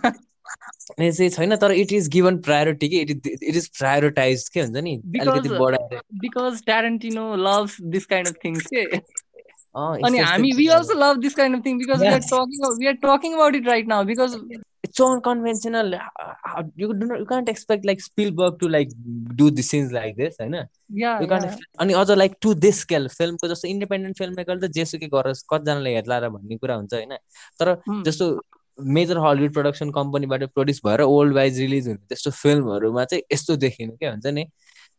[0.99, 2.99] चाहिँ छैन तर इट इज गिभन प्रायोरिटी कि?
[3.01, 4.95] इट इट इज प्रायोरिटाइज के हुन्छ नि?
[5.21, 8.85] अलिकति बढाएर because Tarantino loves this kind of things के
[10.05, 12.93] अनि हामी we also love this kind of thing because we are talking we are
[13.03, 14.35] talking about it right now because
[14.87, 15.95] it's so unconventional.
[16.75, 18.91] You do not, you can't expect like Spielberg to like
[19.35, 20.55] do the scenes like this, होइन
[21.03, 21.55] yeah, you can't yeah.
[21.79, 25.95] अनि अझ like to this scale फिल्मको जस्तो independent film maker त जेसुकै गरोस् कतिजनाले
[25.95, 27.13] हेर्ला र भन्ने कुरा हुन्छ होइन?
[27.59, 27.67] तर
[28.07, 28.25] जस्तो
[28.77, 33.93] मेजर हलिउड प्रडक्सन कम्पनीबाट प्रड्युस भएर ओल्ड वाइज रिलिज हुने त्यस्तो फिल्महरूमा चाहिँ यस्तो देखिनु
[34.01, 34.45] क्या हुन्छ नि?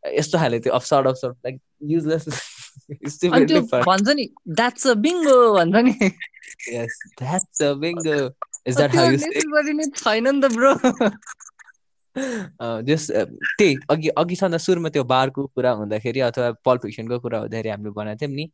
[0.05, 1.61] यस्तो खाले त्यो अपसर्ड अपसर्ड लाइक
[1.93, 2.25] युजलेस
[3.87, 4.27] भन्छ नि
[4.59, 6.11] द्याट्स अ बिङ्गो भन्छ नि।
[6.75, 8.19] Yes that's a bingo
[8.69, 9.19] is that how you
[9.97, 10.73] छैन नि त ब्रो
[12.83, 17.69] जस त्यही अघि अघि सन्दा सुरुमा त्यो बारको कुरा हुँदाखेरि अथवा पल फिक्सनको कुरा हुँदाखेरि
[17.69, 18.51] हामीले भनेको थियौँ नि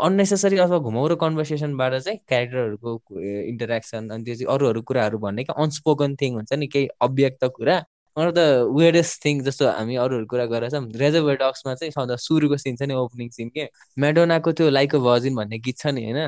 [0.00, 3.20] अन्नेसेसरी अथवा घुमाउरो कन्भर्सेसनबाट चाहिँ क्यारेक्टरहरूको
[3.50, 7.44] इन्टरेक्सन अनि त्यो चाहिँ अरू अरू कुराहरू भन्ने कि अनस्पोकन थिङ हुन्छ नि केही अव्यक्त
[7.56, 7.76] कुरा।
[8.16, 8.38] One of the
[8.78, 12.82] weirdest thing जस्तो हामी अरूहरू कुरा गरेर छौँ रेजर्भर डक्समा चाहिँ सधैँ सुरुको सिन छ
[12.82, 13.68] नि ओपनिङ सिन के?
[13.98, 16.20] मेडोनाको त्यो लाइक अ भर्जिन भन्ने गीत छ नि होइन?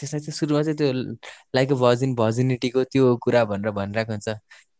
[0.00, 0.92] त्यसलाई चाहिँ सुरुमा चाहिँ त्यो
[1.56, 4.28] लाइक अ भर्जिन भर्जिनिटीको त्यो कुरा भनेर भनिरहेको हुन्छ।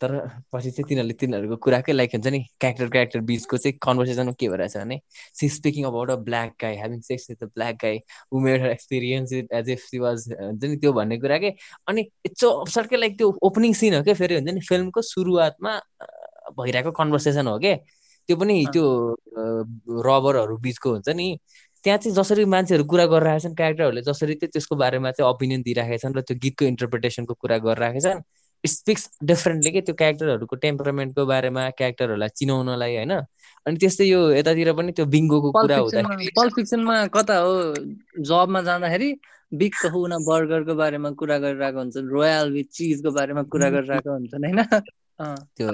[0.00, 0.12] तर
[0.52, 4.76] पछि चाहिँ तिनीहरूले तिनीहरूको कुराकै लाइक हुन्छ नि क्यारेक्टर क्यारेक्टर बिचको चाहिँ कन्भर्सेसनमा के भइरहेछ
[4.76, 5.00] भने
[5.40, 7.98] she speaking about a black guy having sex with a black guy
[8.32, 11.50] who made her experience it as if she was हुन्छ नि त्यो भन्ने कुरा के?
[11.88, 15.78] अनि इट्सो अप्सर्कै लाइक त्यो ओपनिङ सिन हो क्या फेरि हुन्छ नि फिल्मको सुरुवातमा
[16.58, 17.76] भइरहेको कन्भर्सेसन हो क्या
[18.28, 18.84] त्यो पनि त्यो
[20.06, 21.26] रबरहरू बिचको हुन्छ नि
[21.84, 25.96] त्यहाँ चाहिँ जसरी मान्छेहरू कुरा गरिरहेका छन् क्यारेक्टरहरूले जसरी चाहिँ त्यसको बारेमा चाहिँ ओपिनियन दिइराखेका
[25.96, 28.22] छन् र त्यो गीतको इन्टरप्रिटेसनको कुरा गरिराखेका छन्
[28.66, 33.12] स्पिक्स डिफरेन्टली के त्यो क्यारेक्टरहरूको टेम्परामेन्टको बारेमा क्यारेक्टरहरूलाई चिनाउनलाई होइन?
[33.66, 37.54] अनि त्यस्तै यो यतातिर पनि त्यो बिङ्गोको कुरा हुँदाखेरि फिक्सनमा कता हो?
[38.20, 39.08] जबमा जाँदाखेरि
[39.54, 44.62] बिग कहुना बर्गरको बारेमा कुरा गरिरहेको हुन्छ रोयल विथ चिजको बारेमा कुरा गरिरहेको हुन्छन् होइन?
[45.56, 45.68] त्यो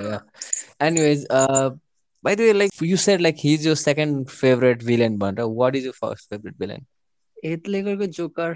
[0.81, 1.27] anyways
[2.27, 5.85] By the way, like you said, like he's your second favorite villain, but what is
[5.85, 6.87] your first favorite villain?
[7.45, 8.55] हेथलेगरको जोकर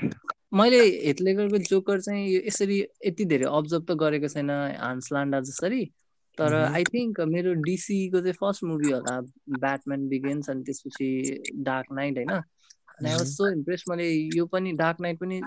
[0.60, 5.84] मैले हेथलेगरको जोकर चाहिँ यसरी यति धेरै अब्जर्भ त गरेको छैन हान्स लान्डा जसरी।
[6.38, 9.20] तर आई थिङ्क मेरो डिसीको चाहिँ फर्स्ट मुभी होला
[9.64, 11.08] ब्याटम्यान बिगेन्स अनि त्यसपछि
[11.70, 12.32] डार्क नाइट होइन?
[12.32, 15.40] अनि आई वाज सो इम्प्रेस मैले यो पनि डार्क नाइट पनि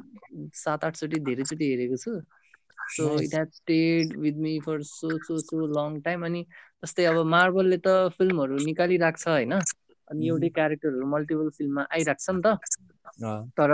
[0.64, 2.20] सात आठचोटि धेरैचोटि हेरेको छु।
[2.96, 6.46] So it has stayed with me for so so so long time अनि
[6.84, 9.54] जस्तै अब मार्बलले त फिल्महरू निकालिरहेको छ होइन।
[10.08, 12.56] अनि एउटै क्यारेक्टरहरू मल्टिपल फिल्ममा आइरहेको छ नि त।
[13.58, 13.72] तर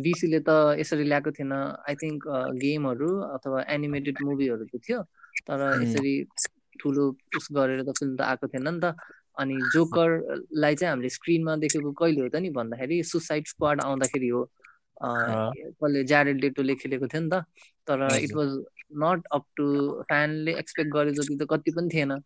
[0.00, 1.52] डिसीले त यसरी ल्याएको थिएन।
[1.82, 2.26] आई थिङ्क
[2.58, 5.00] गेमहरू अथवा एनिमेटेड मुभीहरू त थियो।
[5.48, 6.14] तर यसरी
[6.80, 7.04] ठुलो
[7.34, 8.94] उस गरेर त फिल्म त आएको थिएन नि त।
[9.36, 14.42] अनि जोकरलाई चाहिँ हामीले स्क्रिनमा देखेको कहिले हो त नि भन्दाखेरि सुसाइड स्क्वाड आउँदाखेरि हो।
[15.04, 17.44] कसले ज्यारेल डेटोले खेलेको थियो नि त।
[17.88, 18.56] तर it was
[18.98, 19.66] not up to
[20.02, 22.18] फ्यानले expect गरे जति त कति पनि थिएन।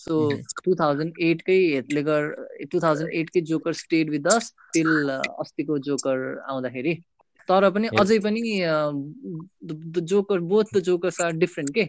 [0.00, 0.16] सो
[0.64, 2.28] टु थाउजन्ड एटकै Heath Ledger
[2.72, 4.92] two thousand एटकै Joker stayed with this till
[5.40, 6.94] अस्तिको जोकर आउँदाखेरि।
[7.48, 8.42] तर पनि अझै पनि
[9.64, 11.88] the Joker both the Jokers are different के।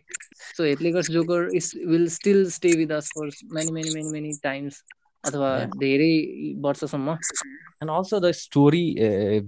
[0.52, 4.84] So Heath Ledger's Joker is will still stay with us for many many many many times
[5.24, 6.14] अथवा धेरै
[6.64, 7.18] वर्षसम्म।
[7.82, 8.86] And also the story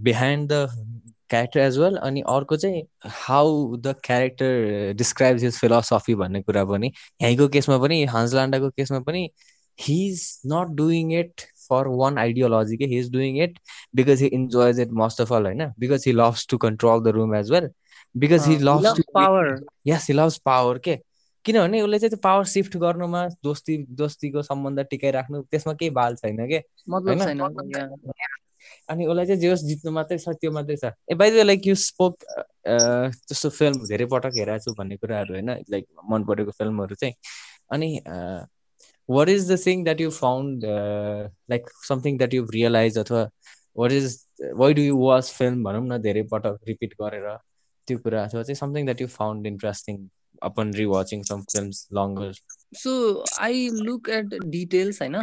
[0.04, 0.68] behind the
[1.30, 2.82] character as well अनि अर्को चाहिँ
[3.18, 6.92] how the character describes his philosophy भन्ने कुरा पनि
[7.22, 9.30] यहीँको केसमा पनि हान्सलान्डाको केसमा पनि
[9.80, 13.60] he is not doing it for one ideology के he is doing it
[13.96, 17.36] because he enjoys it most of all होइन because he loves to control the room
[17.36, 17.70] as well
[18.16, 19.56] because he loves to power
[19.88, 20.98] yes he loves power के
[21.46, 26.48] किनभने उसले चाहिँ त्यो power shift गर्नुमा दोस्ती दोस्तीको सम्बन्ध टिकाइराख्नु त्यसमा केही बाल छैन
[26.52, 26.60] के?
[28.90, 31.76] अनि उसलाई चाहिँ जे होस् जित्नु मात्रै छ त्यो मात्रै छ। ए बाई लाइक यु
[31.76, 32.14] स्पोक
[33.32, 37.14] जस्तो फिल्म धेरै पटक हेरेको छु भन्ने कुराहरू होइन लाइक मन परेको फिल्महरू चाहिँ।
[37.72, 37.90] अनि
[39.10, 40.66] what is the thing that you found
[41.52, 43.24] like something that you realize अथवा
[43.78, 44.20] what is
[44.56, 47.28] why do you watch film भनौँ न धेरै पटक रिपिट गरेर
[47.88, 49.96] त्यो कुरा अथवा चाहिँ something that you found interesting
[50.42, 52.34] upon rewatching some films longer
[52.74, 52.92] so
[53.40, 55.16] I look at details होइन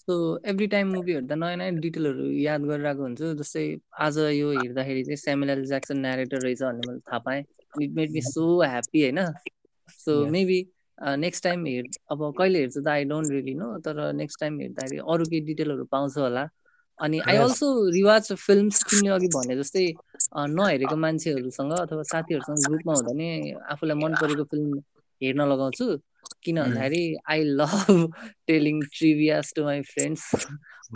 [0.00, 0.14] सो
[0.46, 3.64] एभ्री टाइम मुभी हेर्दा नयाँ नयाँ डिटेलहरू याद गरिरहेको हुन्छु। जस्तै
[4.00, 7.44] आज यो हेर्दाखेरि चाहिँ स्यामुएल ज्याक्सन न्यारेटर रहेछ भन्ने मैले थाहा पाएँ।
[7.76, 9.18] It made me so happy होइन
[10.00, 10.60] सो मेबी
[11.18, 14.98] नेक्स्ट टाइम हेर् अब कहिले हेर्छु त आई डोन्ट रियली नो तर नेक्स्ट टाइम हेर्दाखेरि
[15.06, 16.44] अरू केही डिटेलहरू पाउँछु होला।
[16.98, 19.84] अनि आई अल्सो रिवाच फिल्म किन्ने अघि भने जस्तै
[20.56, 23.28] नहेरेको मान्छेहरूसँग अथवा साथीहरूसँग ग्रुपमा हुँदा नि
[23.72, 24.78] आफूलाई मन परेको फिल्म
[25.20, 25.86] हेर्न लगाउँछु।
[26.44, 28.12] किन भन्दाखेरि I love
[28.46, 30.22] telling trivias to my friends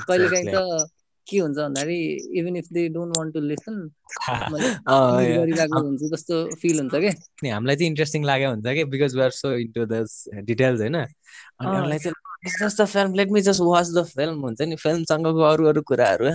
[0.09, 0.89] कहिलेकाहीँ त
[1.27, 1.99] के हुन्छ भन्दाखेरि
[2.39, 3.77] even if they don't want to listen
[4.21, 7.11] गरिरहेको हुन्छ जस्तो फिल हुन्छ कि?
[7.49, 8.85] हामीलाई चाहिँ इन्ट्रेस्टिङ लाग्यो हुन्छ कि?
[8.95, 10.05] Because we are so into the
[10.49, 10.97] details होइन?
[10.97, 14.77] अनि हामीलाई चाहिँ just the film let me just watch the film हुन्छ नि?
[14.77, 16.27] फिल्मसँगको अरू अरू कुराहरू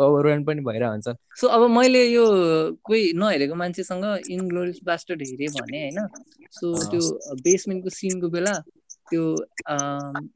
[0.00, 2.24] ओभरवेल्म पनि भइरहेको हुन्छ सो अब मैले यो
[2.84, 5.98] कोही नहेरेको मान्छेसँग इन ग्लोरियस बास्टर्ड हेरेँ भने होइन?
[6.52, 8.54] सो त्यो बेसमेन्टको सिनको बेला
[9.10, 9.22] त्यो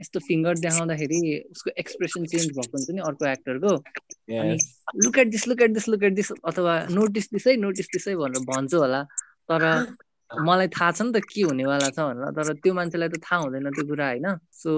[0.01, 1.20] यस्तो फिङ्गर देखाउँदाखेरि
[1.51, 3.72] उसको एक्सप्रेसन चेन्ज भएको हुन्छ नि अर्को एक्टरको
[4.41, 4.57] अनि
[5.05, 8.45] look at this look at this look at this अथवा नोटिस दिसै नोटिस दिसै भनेर
[8.51, 9.03] भन्छु होला।
[9.51, 9.62] तर
[10.41, 13.70] मलाई थाहा छ नि त के हुनेवाला छ भनेर तर त्यो मान्छेलाई त थाहा हुँदैन
[13.70, 14.26] त्यो कुरा होइन?
[14.53, 14.70] सो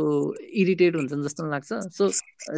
[0.62, 2.10] इरिटेट हुन्छन् जस्तो लाग्छ। सो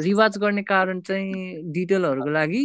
[0.03, 2.63] रिवाच गर्ने कारण चाहिँ डिटेलहरूको लागि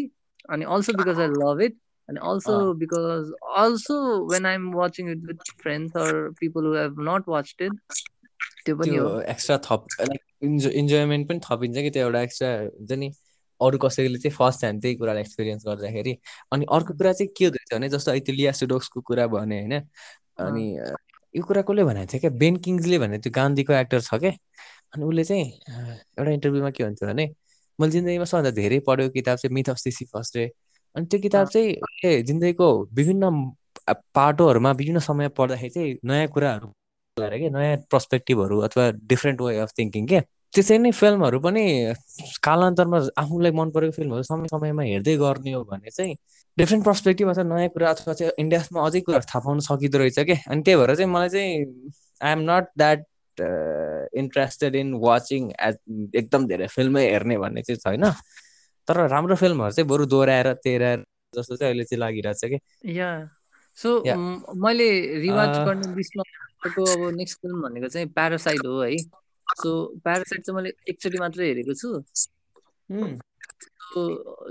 [0.50, 1.76] अनि also because I love it
[2.10, 3.96] अनि also because also
[4.32, 7.74] when I am watching it with friends or people who have not watch it
[8.66, 9.88] त्यो पनि हो। एक्स्ट्रा थप
[10.44, 13.12] इन्जोयमेन्ट पनि थपिन्छ कि त्यो एउटा एक्स्ट्रा हुन्छ नि
[13.62, 16.14] अरू कसैले चाहिँ फर्स्ट ह्यान्ड त्यही कुरालाई एक्सपिरियन्स गर्दाखेरि।
[16.52, 19.88] अनि अर्को कुरा चाहिँ के हुँदैछ भने जस्तो अहिले लिया सुडोक्सको कुरा भने होइन?
[20.38, 20.66] अनि
[21.36, 24.32] यो कुरा कसले भनेको थियो क्या बेन किङ्सले भने त्यो गान्धीको एक्टर छ क्या।
[24.94, 25.46] अनि उसले चाहिँ
[26.20, 27.26] एउटा इन्टरभ्यूमा के भन्छ भने
[27.80, 30.38] मैले जिन्दगीमा सबभन्दा धेरै पढेको किताब चाहिँ मिथ अफ सी फर्स्ट
[30.96, 33.32] अनि त्यो किताब चाहिँ जिन्दगीको विभिन्न
[34.16, 36.74] पाटोहरूमा विभिन्न समय पढ्दाखेरि चाहिँ नयाँ कुराहरू
[37.18, 40.22] कि नयाँ पर्सपेक्टिभहरू अथवा डिफ्रेन्ट वे अफ थिङ्किङ के
[40.54, 41.64] त्यसरी नै फिल्महरू पनि
[42.44, 46.16] कालान्तरमा आफूलाई मन परेको फिल्महरू समय समयमा हेर्दै गर्ने हो भने चाहिँ
[46.58, 50.36] डिफ्रेन्ट पर्सपेक्टिभ अथवा नयाँ कुरा अथवा चाहिँ इन्डियामा अझै कुराहरू थाहा पाउन सकिँदो रहेछ कि?
[50.50, 51.50] अनि त्यही भएर चाहिँ मलाई चाहिँ
[52.22, 53.00] I am not that
[54.18, 55.76] interested in watching as
[56.16, 58.06] एकदम धेरै फिल्मै हेर्ने भन्ने चाहिँ छैन।
[58.88, 61.00] तर राम्रो फिल्महरू चाहिँ बरु दोहोऱ्याएर तेह्राएर
[61.34, 62.60] जस्तो चाहिँ अहिले चाहिँ लागिरहेछ कि?
[63.00, 63.10] या।
[63.78, 63.90] सो
[64.64, 64.90] मैले
[65.26, 65.88] रिवाज गर्ने
[66.64, 68.96] अब नेक्स्ट फिल्म भनेको चाहिँ प्यारासाइड हो है।
[69.62, 69.72] सो
[70.04, 71.90] प्यारासाइट चाहिँ मैले एकचोटि मात्रै हेरेको छु।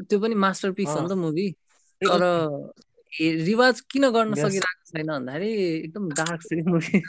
[0.09, 1.51] त्यो पनि मास्टर पिस हो नि त मुभी।
[2.01, 2.25] तर
[3.47, 7.03] रिवाज किन गर्न सकिरहेको छैन भन्दाखेरि एकदम डार्क छ movie.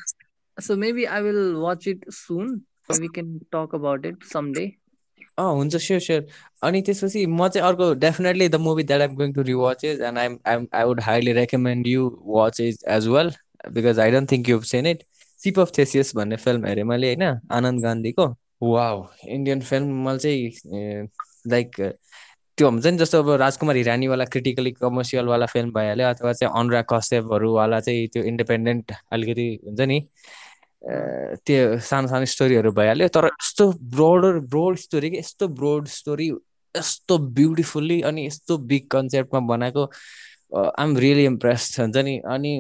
[0.58, 4.66] So maybe I will watch it soon we can talk about it some day
[5.40, 6.26] अँ हुन्छ स्योर स्योर
[6.64, 10.18] अनि त्यसपछि म चाहिँ अर्को definitely the movie that I'm going to rewatch is and
[10.18, 13.32] I'm I'm I would highly recommend you watch is as well
[13.72, 15.04] because I don't think you seen it
[15.44, 17.24] Ship of Theseus भन्ने film हेरेँ मैले होइन?
[17.52, 18.26] आनन्द गान्धीको।
[18.64, 21.08] Wow Indian film मैले चाहिँ
[21.48, 21.76] like
[22.58, 27.80] त्यो हुन्छ नि जस्तो अब राजकुमार हिरानीवाला क्रिटिकली कमर्सियलवाला फिल्म भइहाल्यो अथवा चाहिँ अनुराग कश्यपहरूवाला
[27.80, 30.00] चाहिँ त्यो इन्डिपेन्डेन्ट अलिकति हुन्छ नि
[31.46, 36.28] त्यो सानो सानो स्टोरीहरू भइहाल्यो। तर यस्तो ब्रोडर ब्रोड स्टोरी कि यस्तो ब्रोड स्टोरी
[36.76, 39.86] यस्तो ब्युटिफुल्ली अनि यस्तो बिग कन्सेप्टमा बनाएको
[40.54, 42.58] आइएम रियली इम्प्रेस हुन्छ नि अनि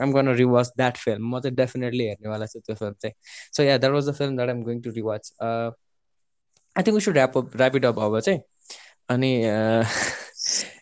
[0.00, 3.14] I'm gonna rewatch that film म चाहिँ डेफिनेटली हेर्नेवाला छु त्यो फिल्म चाहिँ
[3.52, 7.16] so yeah that was the film that I'm going to rewatch I think we should
[7.16, 8.40] wrap up up अब चाहिँ
[9.08, 9.32] अनि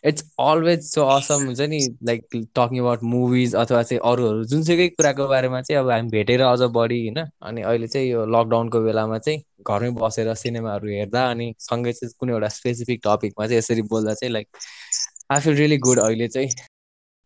[0.05, 5.27] इट्स अलवेज सो असम हुन्छ नि लाइक टकिङ अबाउट मुभिज अथवा चाहिँ अरूहरू जुनसुकै कुराको
[5.29, 9.43] बारेमा चाहिँ अब हामी भेटेर अझ बढी होइन अनि अहिले चाहिँ यो लकडाउनको बेलामा चाहिँ
[9.69, 14.33] घरमै बसेर सिनेमाहरू हेर्दा अनि सँगै चाहिँ कुनै एउटा स्पेसिफिक टपिकमा चाहिँ यसरी बोल्दा चाहिँ
[14.33, 14.49] like
[15.33, 16.51] I feel really good अहिले चाहिँ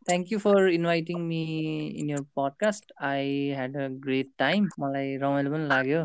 [0.09, 1.41] Thank you for inviting me
[2.01, 2.93] in your podcast.
[3.01, 4.69] I had a great time.
[4.81, 6.03] मलाई रमाइलो पनि लाग्यो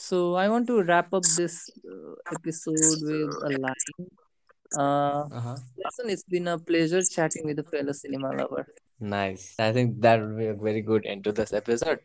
[0.00, 1.54] So I want to wrap up this
[1.92, 4.08] uh, episode with a line.
[4.78, 5.56] Uh, Uh-huh.
[5.84, 8.66] Listen, it's been a pleasure chatting with a fellow cinema lover.
[9.00, 9.54] Nice.
[9.58, 12.04] I think that would be a very good end to this episode.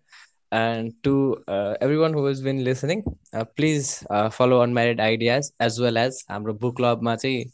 [0.52, 5.80] And to uh, everyone who has been listening, uh, please uh, follow Unmarried Ideas as
[5.80, 7.46] well as हाम्रो book क्लबमा चाहिँ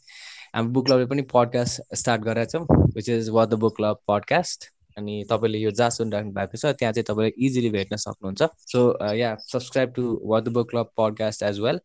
[0.54, 4.64] हाम्रो book क्लबले पनि podcast start गरेको छौँ which is what the book club podcast
[4.98, 8.80] अनि तपाईँले यो जहाँ सुनिराख्नु भएको छ त्यहाँ चाहिँ तपाईँले इजिली भेट्न सक्नुहुन्छ। So
[9.14, 11.80] yeah subscribe to what the book club podcast as well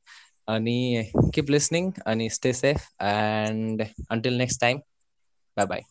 [0.47, 0.77] अनि
[1.35, 4.77] किप लिसनिङ अनि stay safe and until next time
[5.57, 5.81] bye bye